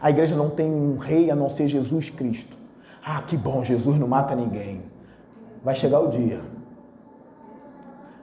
[0.00, 2.56] A igreja não tem um rei a não ser Jesus Cristo.
[3.04, 4.82] Ah, que bom, Jesus não mata ninguém.
[5.64, 6.40] Vai chegar o dia.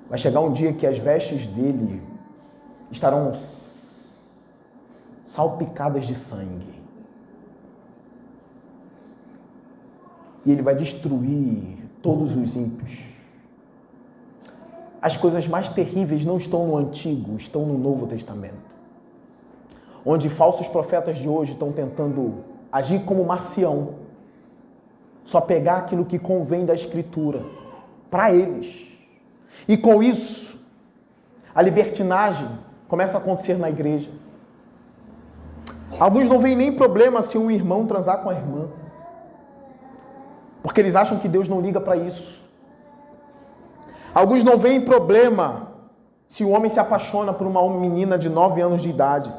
[0.10, 2.02] Vai chegar um dia que as vestes dele
[2.92, 3.32] estarão
[5.22, 6.80] salpicadas de sangue.
[10.46, 13.09] E ele vai destruir todos os ímpios.
[15.02, 18.70] As coisas mais terríveis não estão no Antigo, estão no Novo Testamento.
[20.06, 23.96] Onde falsos profetas de hoje estão tentando agir como Marcião,
[25.24, 27.42] só pegar aquilo que convém da Escritura
[28.10, 28.88] para eles.
[29.68, 30.60] E com isso,
[31.54, 32.50] a libertinagem
[32.88, 34.10] começa a acontecer na igreja.
[36.00, 38.68] Alguns não veem nem problema se um irmão transar com a irmã,
[40.62, 42.49] porque eles acham que Deus não liga para isso.
[44.20, 45.70] Alguns não veem problema
[46.28, 49.32] se o homem se apaixona por uma menina de 9 anos de idade.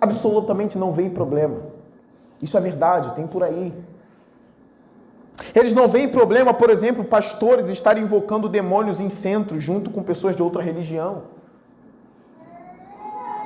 [0.00, 1.58] Absolutamente não veem problema.
[2.42, 3.72] Isso é verdade, tem por aí.
[5.54, 10.34] Eles não veem problema, por exemplo, pastores estarem invocando demônios em centros junto com pessoas
[10.34, 11.22] de outra religião.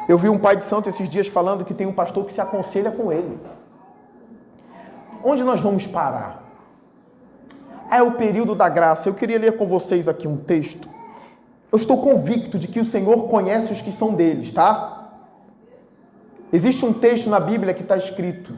[0.08, 2.40] Eu vi um pai de santo esses dias falando que tem um pastor que se
[2.40, 3.38] aconselha com ele.
[5.22, 6.47] Onde nós vamos parar?
[7.90, 9.08] É o período da graça.
[9.08, 10.88] Eu queria ler com vocês aqui um texto
[11.70, 15.10] Eu estou convicto de que o Senhor conhece os que são deles, tá?
[16.52, 18.54] Existe um texto na Bíblia que está escrito,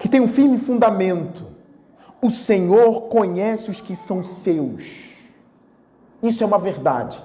[0.00, 1.48] que tem um firme fundamento.
[2.22, 5.10] O Senhor conhece os que são seus.
[6.22, 7.20] Isso é uma verdade.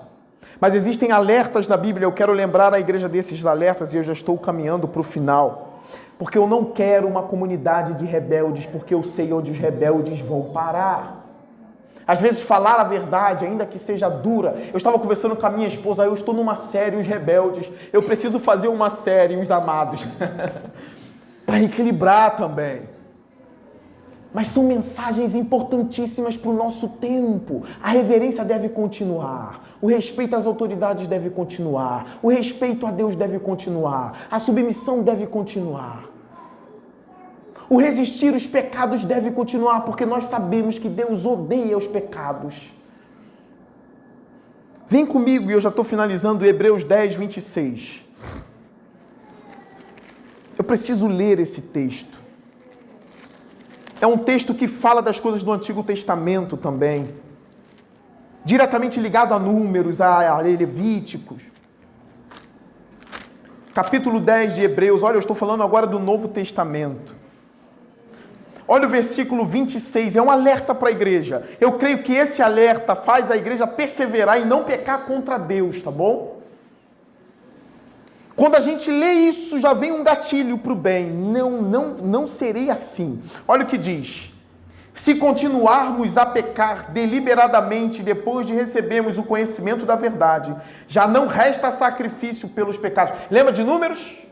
[0.60, 4.14] Mas existem alertas na Bíblia, eu quero lembrar a igreja desses alertas e eu já
[4.14, 5.65] estou caminhando para o final.
[6.18, 10.44] Porque eu não quero uma comunidade de rebeldes, porque eu sei onde os rebeldes vão
[10.44, 11.26] parar.
[12.08, 14.56] Às vezes falar a verdade, ainda que seja dura.
[14.72, 17.68] Eu estava conversando com a minha esposa, eu estou numa série Os Rebeldes.
[17.92, 20.06] Eu preciso fazer uma série Os Amados.
[21.46, 22.84] Para equilibrar também.
[24.32, 27.64] Mas são mensagens importantíssimas para o nosso tempo.
[27.82, 29.65] A reverência deve continuar.
[29.82, 32.20] O respeito às autoridades deve continuar.
[32.24, 34.28] O respeito a Deus deve continuar.
[34.32, 36.10] A submissão deve continuar.
[37.70, 42.72] O resistir os pecados deve continuar, porque nós sabemos que Deus odeia os pecados.
[44.88, 48.04] Vem comigo, e eu já estou finalizando Hebreus 10, 26.
[50.58, 52.24] Eu preciso ler esse texto.
[54.00, 57.10] É um texto que fala das coisas do Antigo Testamento também,
[58.46, 61.42] diretamente ligado a números, a Levíticos.
[63.74, 67.14] Capítulo 10 de Hebreus, olha, eu estou falando agora do Novo Testamento.
[68.68, 71.44] Olha o versículo 26, é um alerta para a igreja.
[71.60, 75.92] Eu creio que esse alerta faz a igreja perseverar e não pecar contra Deus, tá
[75.92, 76.40] bom?
[78.36, 81.10] Quando a gente lê isso, já vem um gatilho para o bem.
[81.10, 83.22] Não, não, não serei assim.
[83.48, 84.35] Olha o que diz.
[84.96, 90.56] Se continuarmos a pecar deliberadamente depois de recebermos o conhecimento da verdade,
[90.88, 93.14] já não resta sacrifício pelos pecados.
[93.30, 94.26] Lembra de números?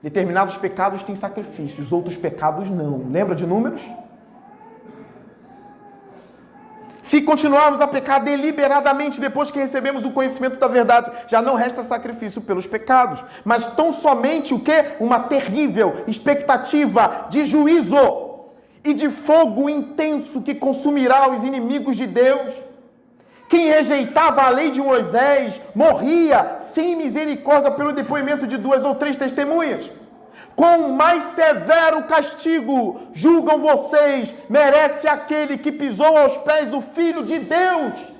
[0.00, 3.08] Determinados pecados têm sacrifícios, outros pecados não.
[3.10, 3.82] Lembra de números?
[7.02, 11.82] Se continuarmos a pecar deliberadamente depois que recebemos o conhecimento da verdade, já não resta
[11.82, 14.92] sacrifício pelos pecados, mas tão somente o que?
[15.00, 18.27] Uma terrível expectativa de juízo
[18.84, 22.54] e de fogo intenso que consumirá os inimigos de Deus.
[23.48, 29.16] Quem rejeitava a lei de Moisés morria sem misericórdia pelo depoimento de duas ou três
[29.16, 29.90] testemunhas.
[30.54, 37.38] Com mais severo castigo julgam vocês, merece aquele que pisou aos pés o Filho de
[37.38, 38.18] Deus.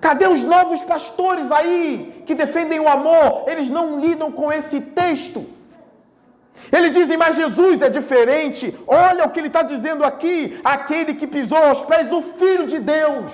[0.00, 3.44] Cadê os novos pastores aí que defendem o amor?
[3.48, 5.44] Eles não lidam com esse texto.
[6.70, 8.78] Eles dizem, mas Jesus é diferente.
[8.86, 12.78] Olha o que ele está dizendo aqui: aquele que pisou aos pés o Filho de
[12.78, 13.32] Deus,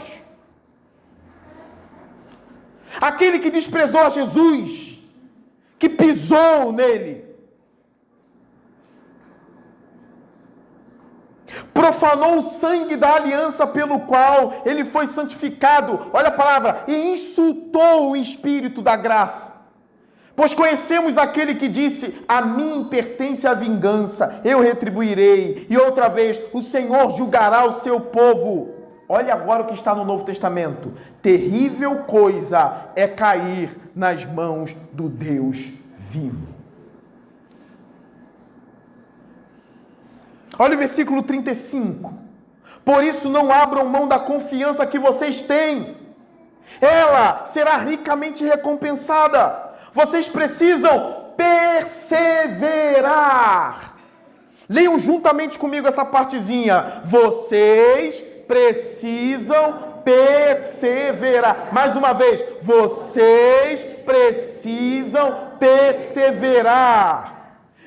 [3.01, 4.99] aquele que desprezou a Jesus,
[5.78, 7.24] que pisou nele,
[11.72, 16.11] profanou o sangue da aliança pelo qual ele foi santificado.
[16.12, 19.54] Olha a palavra, e insultou o Espírito da graça.
[20.37, 25.66] Pois conhecemos aquele que disse: A mim pertence a vingança, eu retribuirei.
[25.70, 28.74] E outra vez, o Senhor julgará o seu povo.
[29.09, 30.93] Olha agora o que está no Novo Testamento.
[31.22, 35.59] Terrível coisa é cair nas mãos do Deus
[35.99, 36.55] vivo.
[40.59, 42.14] Olha o versículo 35.
[42.85, 45.97] Por isso não abram mão da confiança que vocês têm.
[46.80, 49.74] Ela será ricamente recompensada.
[49.95, 51.95] Vocês precisam perseverar.
[54.69, 57.03] Leiam juntamente comigo essa partezinha.
[57.05, 58.19] Vocês
[58.49, 61.69] precisam perseverar.
[61.71, 67.33] Mais uma vez, vocês precisam perseverar.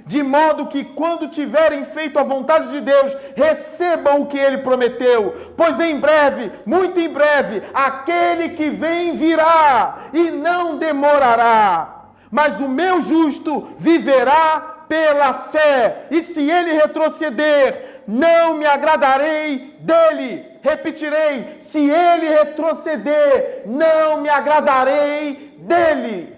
[0.06, 5.52] De modo que, quando tiverem feito a vontade de Deus, recebam o que ele prometeu.
[5.58, 11.97] Pois em breve, muito em breve, aquele que vem virá e não demorará
[12.38, 20.46] mas o meu justo viverá pela fé, e se ele retroceder, não me agradarei dele.
[20.62, 26.38] Repetirei: se ele retroceder, não me agradarei dele.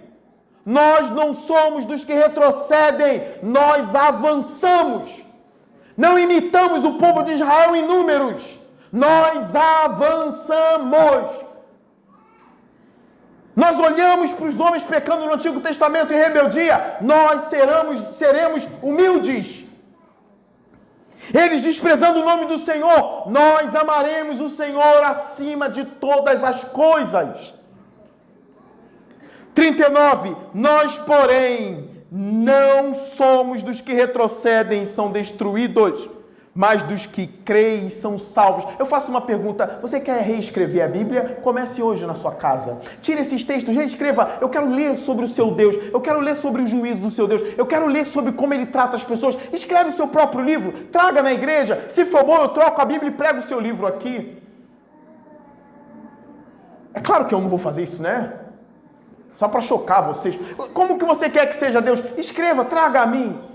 [0.66, 5.12] Nós não somos dos que retrocedem, nós avançamos.
[5.98, 8.58] Não imitamos o povo de Israel em números,
[8.90, 11.49] nós avançamos.
[13.62, 19.66] Nós olhamos para os homens pecando no Antigo Testamento em rebeldia, nós seremos, seremos humildes.
[21.34, 27.54] Eles desprezando o nome do Senhor, nós amaremos o Senhor acima de todas as coisas.
[29.54, 30.38] 39.
[30.54, 36.08] Nós, porém, não somos dos que retrocedem e são destruídos,
[36.54, 38.66] mas dos que creem são salvos.
[38.78, 41.40] Eu faço uma pergunta: você quer reescrever a Bíblia?
[41.42, 42.82] Comece hoje na sua casa.
[43.02, 44.38] Tire esses textos, reescreva.
[44.42, 47.28] Eu quero ler sobre o seu Deus, eu quero ler sobre o juízo do seu
[47.28, 49.38] Deus, eu quero ler sobre como ele trata as pessoas.
[49.54, 51.86] Escreve o seu próprio livro, traga na igreja.
[51.90, 54.38] Se for bom, eu troco a Bíblia e prego o seu livro aqui.
[56.94, 58.34] É claro que eu não vou fazer isso, né?
[59.36, 60.38] Só para chocar vocês.
[60.74, 62.04] Como que você quer que seja Deus?
[62.18, 63.49] Escreva, traga a mim.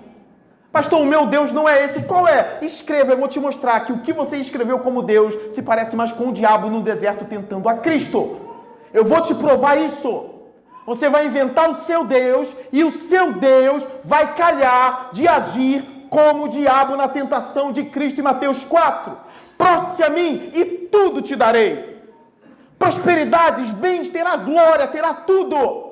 [0.74, 2.02] Pastor, o meu Deus não é esse.
[2.02, 2.58] Qual é?
[2.60, 6.10] Escreva, eu vou te mostrar que o que você escreveu como Deus se parece mais
[6.10, 8.40] com o diabo no deserto tentando a Cristo.
[8.92, 10.30] Eu vou te provar isso.
[10.84, 16.44] Você vai inventar o seu Deus e o seu Deus vai calhar de agir como
[16.44, 19.16] o diabo na tentação de Cristo em Mateus 4.
[19.56, 21.94] Proste-se a mim e tudo te darei
[22.84, 25.83] prosperidades, bens, terá glória, terá tudo.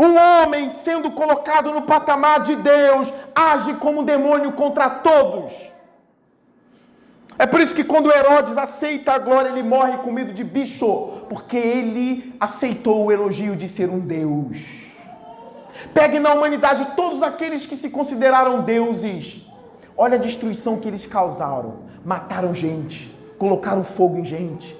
[0.00, 5.52] Um homem sendo colocado no patamar de Deus age como um demônio contra todos.
[7.38, 11.26] É por isso que quando Herodes aceita a glória, ele morre com medo de bicho,
[11.28, 14.86] porque ele aceitou o elogio de ser um Deus.
[15.92, 19.46] Pegue na humanidade todos aqueles que se consideraram deuses.
[19.94, 21.80] Olha a destruição que eles causaram.
[22.02, 24.74] Mataram gente, colocaram fogo em gente,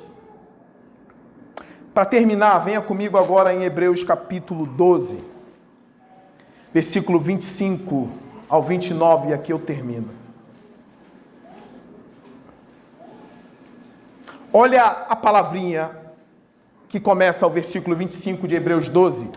[1.92, 5.18] para terminar, venha comigo agora em Hebreus capítulo 12,
[6.72, 8.08] versículo 25
[8.48, 10.10] ao 29, e aqui eu termino.
[14.52, 15.90] Olha a palavrinha
[16.88, 19.28] que começa ao versículo 25 de Hebreus 12.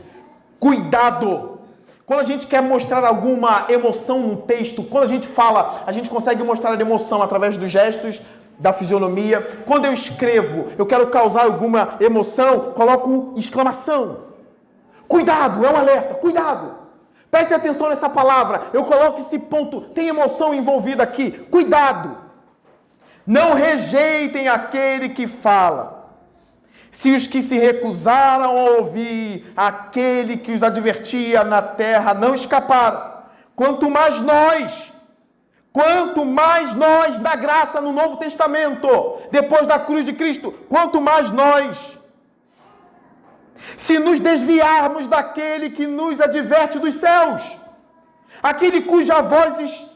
[0.59, 1.59] Cuidado!
[2.05, 6.09] Quando a gente quer mostrar alguma emoção no texto, quando a gente fala, a gente
[6.09, 8.21] consegue mostrar a emoção através dos gestos,
[8.63, 9.41] da fisionomia.
[9.65, 14.19] Quando eu escrevo, eu quero causar alguma emoção, coloco exclamação.
[15.05, 16.73] Cuidado, é um alerta, cuidado.
[17.29, 18.67] Preste atenção nessa palavra.
[18.71, 21.31] Eu coloco esse ponto, tem emoção envolvida aqui.
[21.51, 22.15] Cuidado.
[23.27, 26.11] Não rejeitem aquele que fala.
[26.89, 33.23] Se os que se recusaram a ouvir aquele que os advertia na terra não escaparam,
[33.55, 34.92] quanto mais nós,
[35.73, 41.31] Quanto mais nós da graça no Novo Testamento, depois da cruz de Cristo, quanto mais
[41.31, 41.97] nós.
[43.75, 47.57] Se nos desviarmos daquele que nos adverte dos céus,
[48.43, 49.89] aquele cuja voz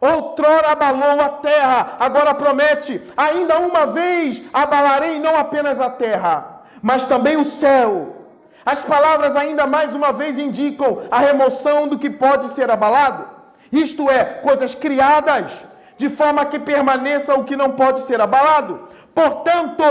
[0.00, 7.04] outrora abalou a terra, agora promete: ainda uma vez abalarei não apenas a terra, mas
[7.04, 8.16] também o céu.
[8.64, 13.39] As palavras ainda mais uma vez indicam a remoção do que pode ser abalado
[13.72, 15.52] isto é, coisas criadas,
[15.96, 18.88] de forma que permaneça o que não pode ser abalado.
[19.14, 19.84] Portanto,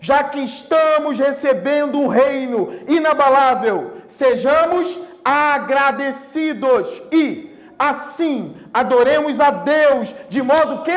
[0.00, 10.40] já que estamos recebendo um reino inabalável, sejamos agradecidos e, assim, adoremos a Deus de
[10.42, 10.92] modo que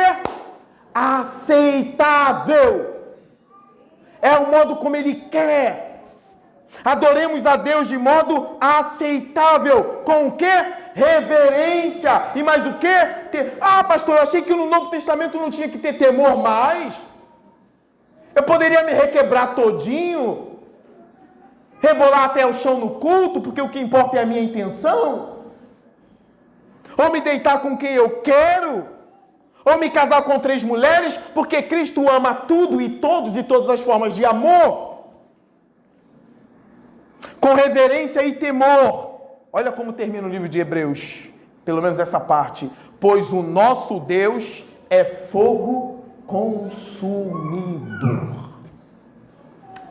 [0.94, 2.92] aceitável.
[4.20, 5.91] É o modo como Ele quer
[6.84, 10.02] Adoremos a Deus de modo aceitável.
[10.04, 10.52] Com o que?
[10.94, 12.30] Reverência.
[12.34, 12.86] E mais o que?
[13.60, 17.00] Ah, pastor, eu achei que no Novo Testamento não tinha que ter temor mais.
[18.34, 20.58] Eu poderia me requebrar todinho,
[21.80, 25.42] rebolar até o chão no culto, porque o que importa é a minha intenção.
[26.96, 28.86] Ou me deitar com quem eu quero.
[29.64, 33.80] Ou me casar com três mulheres, porque Cristo ama tudo e todos e todas as
[33.80, 34.91] formas de amor
[37.42, 39.10] com reverência e temor.
[39.52, 41.28] Olha como termina o livro de Hebreus,
[41.64, 42.70] pelo menos essa parte.
[43.00, 47.02] Pois o nosso Deus é fogo consumidor.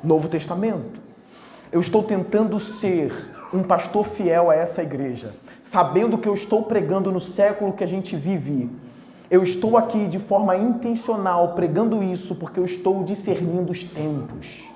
[0.01, 1.01] Novo Testamento.
[1.73, 3.13] Eu estou tentando ser
[3.53, 7.87] um pastor fiel a essa igreja, sabendo que eu estou pregando no século que a
[7.87, 8.69] gente vive.
[9.29, 14.70] Eu estou aqui de forma intencional pregando isso porque eu estou discernindo os tempos.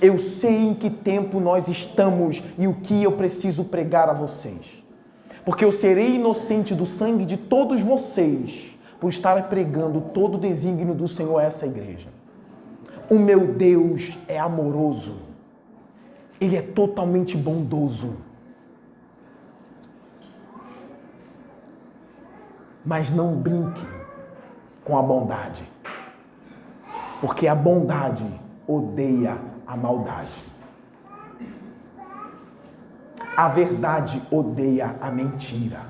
[0.00, 4.82] Eu sei em que tempo nós estamos e o que eu preciso pregar a vocês.
[5.44, 10.94] Porque eu serei inocente do sangue de todos vocês por estar pregando todo o desígnio
[10.94, 12.08] do Senhor a essa igreja.
[13.10, 15.16] O meu Deus é amoroso.
[16.40, 18.16] Ele é totalmente bondoso.
[22.84, 23.84] Mas não brinque
[24.84, 25.62] com a bondade.
[27.20, 28.24] Porque a bondade
[28.66, 29.36] odeia
[29.70, 30.42] a maldade.
[33.36, 35.82] A verdade odeia a mentira.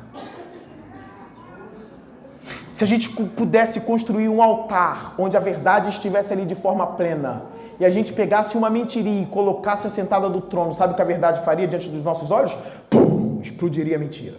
[2.74, 7.44] Se a gente pudesse construir um altar onde a verdade estivesse ali de forma plena,
[7.78, 11.06] e a gente pegasse uma mentirinha e colocasse assentada do trono, sabe o que a
[11.06, 12.54] verdade faria diante dos nossos olhos?
[12.90, 14.36] Pum, explodiria a mentira.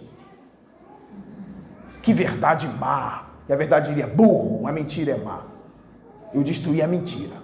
[2.00, 3.24] Que verdade má!
[3.48, 5.40] E a verdade diria: burro, a mentira é má.
[6.32, 7.41] Eu destruí a mentira.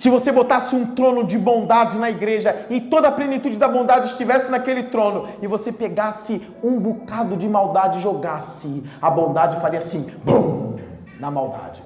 [0.00, 4.06] Se você botasse um trono de bondade na igreja e toda a plenitude da bondade
[4.06, 9.78] estivesse naquele trono e você pegasse um bocado de maldade e jogasse, a bondade faria
[9.78, 10.78] assim, bum,
[11.18, 11.82] na maldade.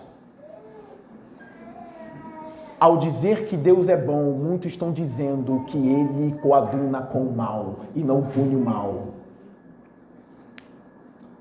[2.78, 7.80] Ao dizer que Deus é bom, muitos estão dizendo que ele coaduna com o mal
[7.96, 9.08] e não pune o mal.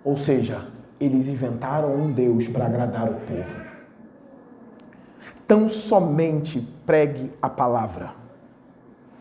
[0.03, 0.65] Ou seja,
[0.99, 3.72] eles inventaram um Deus para agradar o povo.
[5.53, 8.15] Tão somente pregue a palavra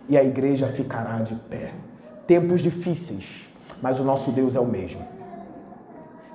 [0.09, 1.75] e a igreja ficará de pé.
[2.27, 3.47] Tempos difíceis,
[3.83, 5.07] mas o nosso Deus é o mesmo.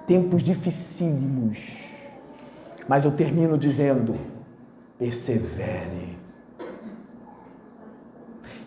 [0.05, 1.57] Tempos dificílimos,
[2.87, 4.15] mas eu termino dizendo:
[4.99, 6.15] persevere.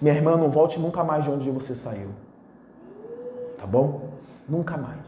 [0.02, 2.10] Minha irmã, não volte nunca mais de onde você saiu.
[3.56, 4.08] Tá bom?
[4.48, 5.06] Nunca mais.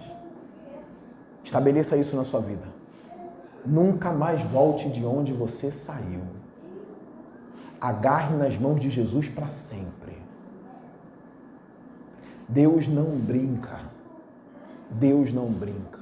[1.43, 2.72] Estabeleça isso na sua vida.
[3.65, 6.23] Nunca mais volte de onde você saiu.
[7.81, 10.17] Agarre nas mãos de Jesus para sempre.
[12.49, 13.81] Deus não brinca.
[14.91, 16.01] Deus não brinca.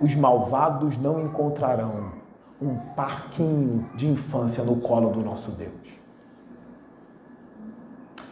[0.00, 2.12] Os malvados não encontrarão
[2.60, 5.72] um parquinho de infância no colo do nosso Deus.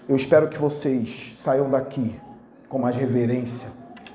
[0.08, 2.18] Eu espero que vocês saiam daqui
[2.68, 3.68] com mais reverência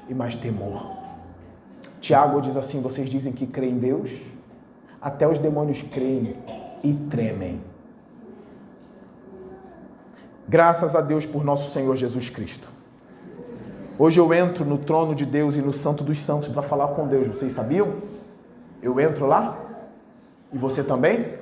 [0.07, 1.04] e mais temor.
[2.05, 4.11] Tiago diz assim: vocês dizem que creem em Deus,
[5.01, 6.35] até os demônios creem
[6.83, 7.59] e tremem.
[10.47, 12.69] Graças a Deus por nosso Senhor Jesus Cristo.
[13.97, 17.07] Hoje eu entro no trono de Deus e no Santo dos Santos para falar com
[17.07, 17.27] Deus.
[17.27, 17.95] Vocês sabiam?
[18.83, 19.57] Eu entro lá
[20.53, 21.39] e você também?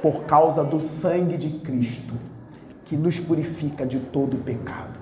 [0.00, 2.14] Por causa do sangue de Cristo,
[2.84, 4.97] que nos purifica de todo pecado.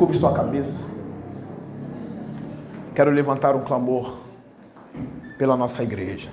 [0.00, 0.88] Curve sua cabeça.
[2.94, 4.16] Quero levantar um clamor
[5.36, 6.30] pela nossa igreja.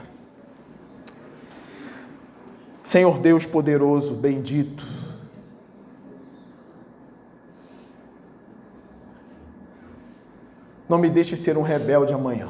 [2.81, 4.85] Senhor Deus poderoso, bendito,
[10.87, 12.47] Não me deixe ser um rebelde amanhã.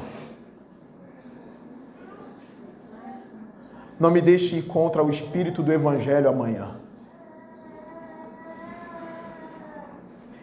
[3.98, 6.76] Não me deixe ir contra o espírito do Evangelho amanhã.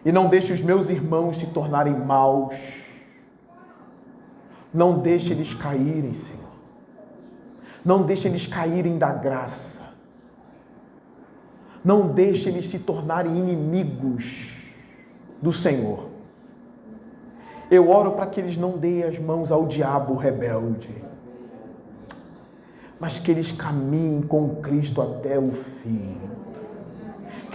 [0.06, 2.54] E não deixe os meus irmãos se tornarem maus.
[4.72, 6.46] Não deixe eles caírem, Senhor.
[7.84, 9.82] Não deixe eles caírem da graça.
[11.84, 14.54] Não deixe eles se tornarem inimigos
[15.42, 16.08] do Senhor.
[17.68, 21.02] Eu oro para que eles não deem as mãos ao diabo rebelde,
[23.00, 26.25] mas que eles caminhem com Cristo até o fim.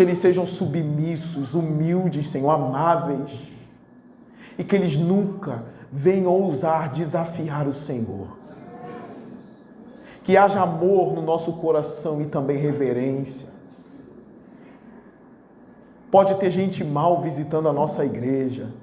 [0.01, 3.39] Que eles sejam submissos, humildes, Senhor, amáveis.
[4.57, 8.35] E que eles nunca venham ousar desafiar o Senhor.
[10.23, 13.47] Que haja amor no nosso coração e também reverência.
[16.09, 18.73] Pode ter gente mal visitando a nossa igreja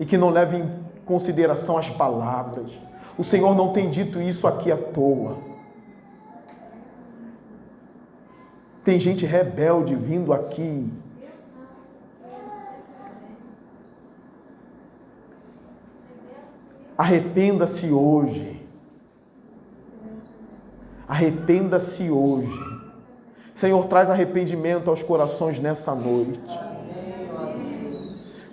[0.00, 0.68] e que não leve em
[1.06, 2.72] consideração as palavras.
[3.16, 5.51] O Senhor não tem dito isso aqui à toa.
[8.84, 10.90] Tem gente rebelde vindo aqui.
[16.96, 18.60] Arrependa-se hoje.
[21.08, 22.60] Arrependa-se hoje.
[23.54, 26.72] Senhor, traz arrependimento aos corações nessa noite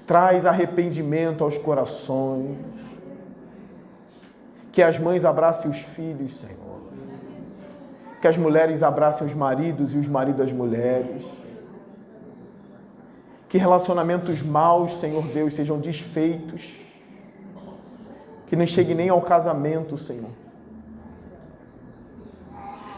[0.09, 2.57] traz arrependimento aos corações.
[4.71, 6.57] Que as mães abracem os filhos, Senhor.
[8.21, 11.23] Que as mulheres abracem os maridos e os maridos as mulheres.
[13.47, 16.75] Que relacionamentos maus, Senhor Deus, sejam desfeitos.
[18.47, 20.31] Que não chegue nem ao casamento, Senhor.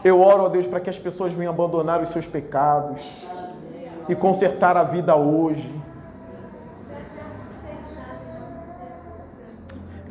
[0.04, 3.02] Eu oro, ó Deus, para que as pessoas venham abandonar os seus pecados
[4.10, 5.70] e consertar a vida hoje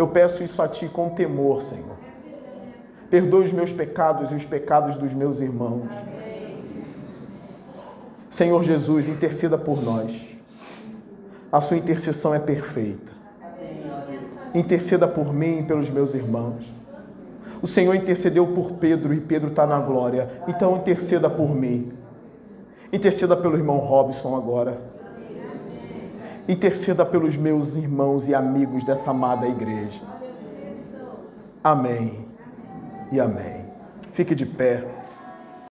[0.01, 2.00] Eu peço isso a Ti com temor, Senhor.
[3.11, 5.89] Perdoe os meus pecados e os pecados dos meus irmãos.
[8.31, 10.29] Senhor Jesus, interceda por nós.
[11.51, 13.13] A Sua intercessão é perfeita.
[14.55, 16.73] Interceda por mim e pelos meus irmãos.
[17.61, 20.31] O Senhor intercedeu por Pedro e Pedro está na glória.
[20.47, 21.93] Então interceda por mim.
[22.93, 24.81] Interceda pelo irmão Robson agora.
[26.49, 30.01] Interceda pelos meus irmãos e amigos dessa amada igreja.
[31.63, 32.30] Amém
[33.13, 33.65] e amém.
[34.13, 34.85] Fique de pé.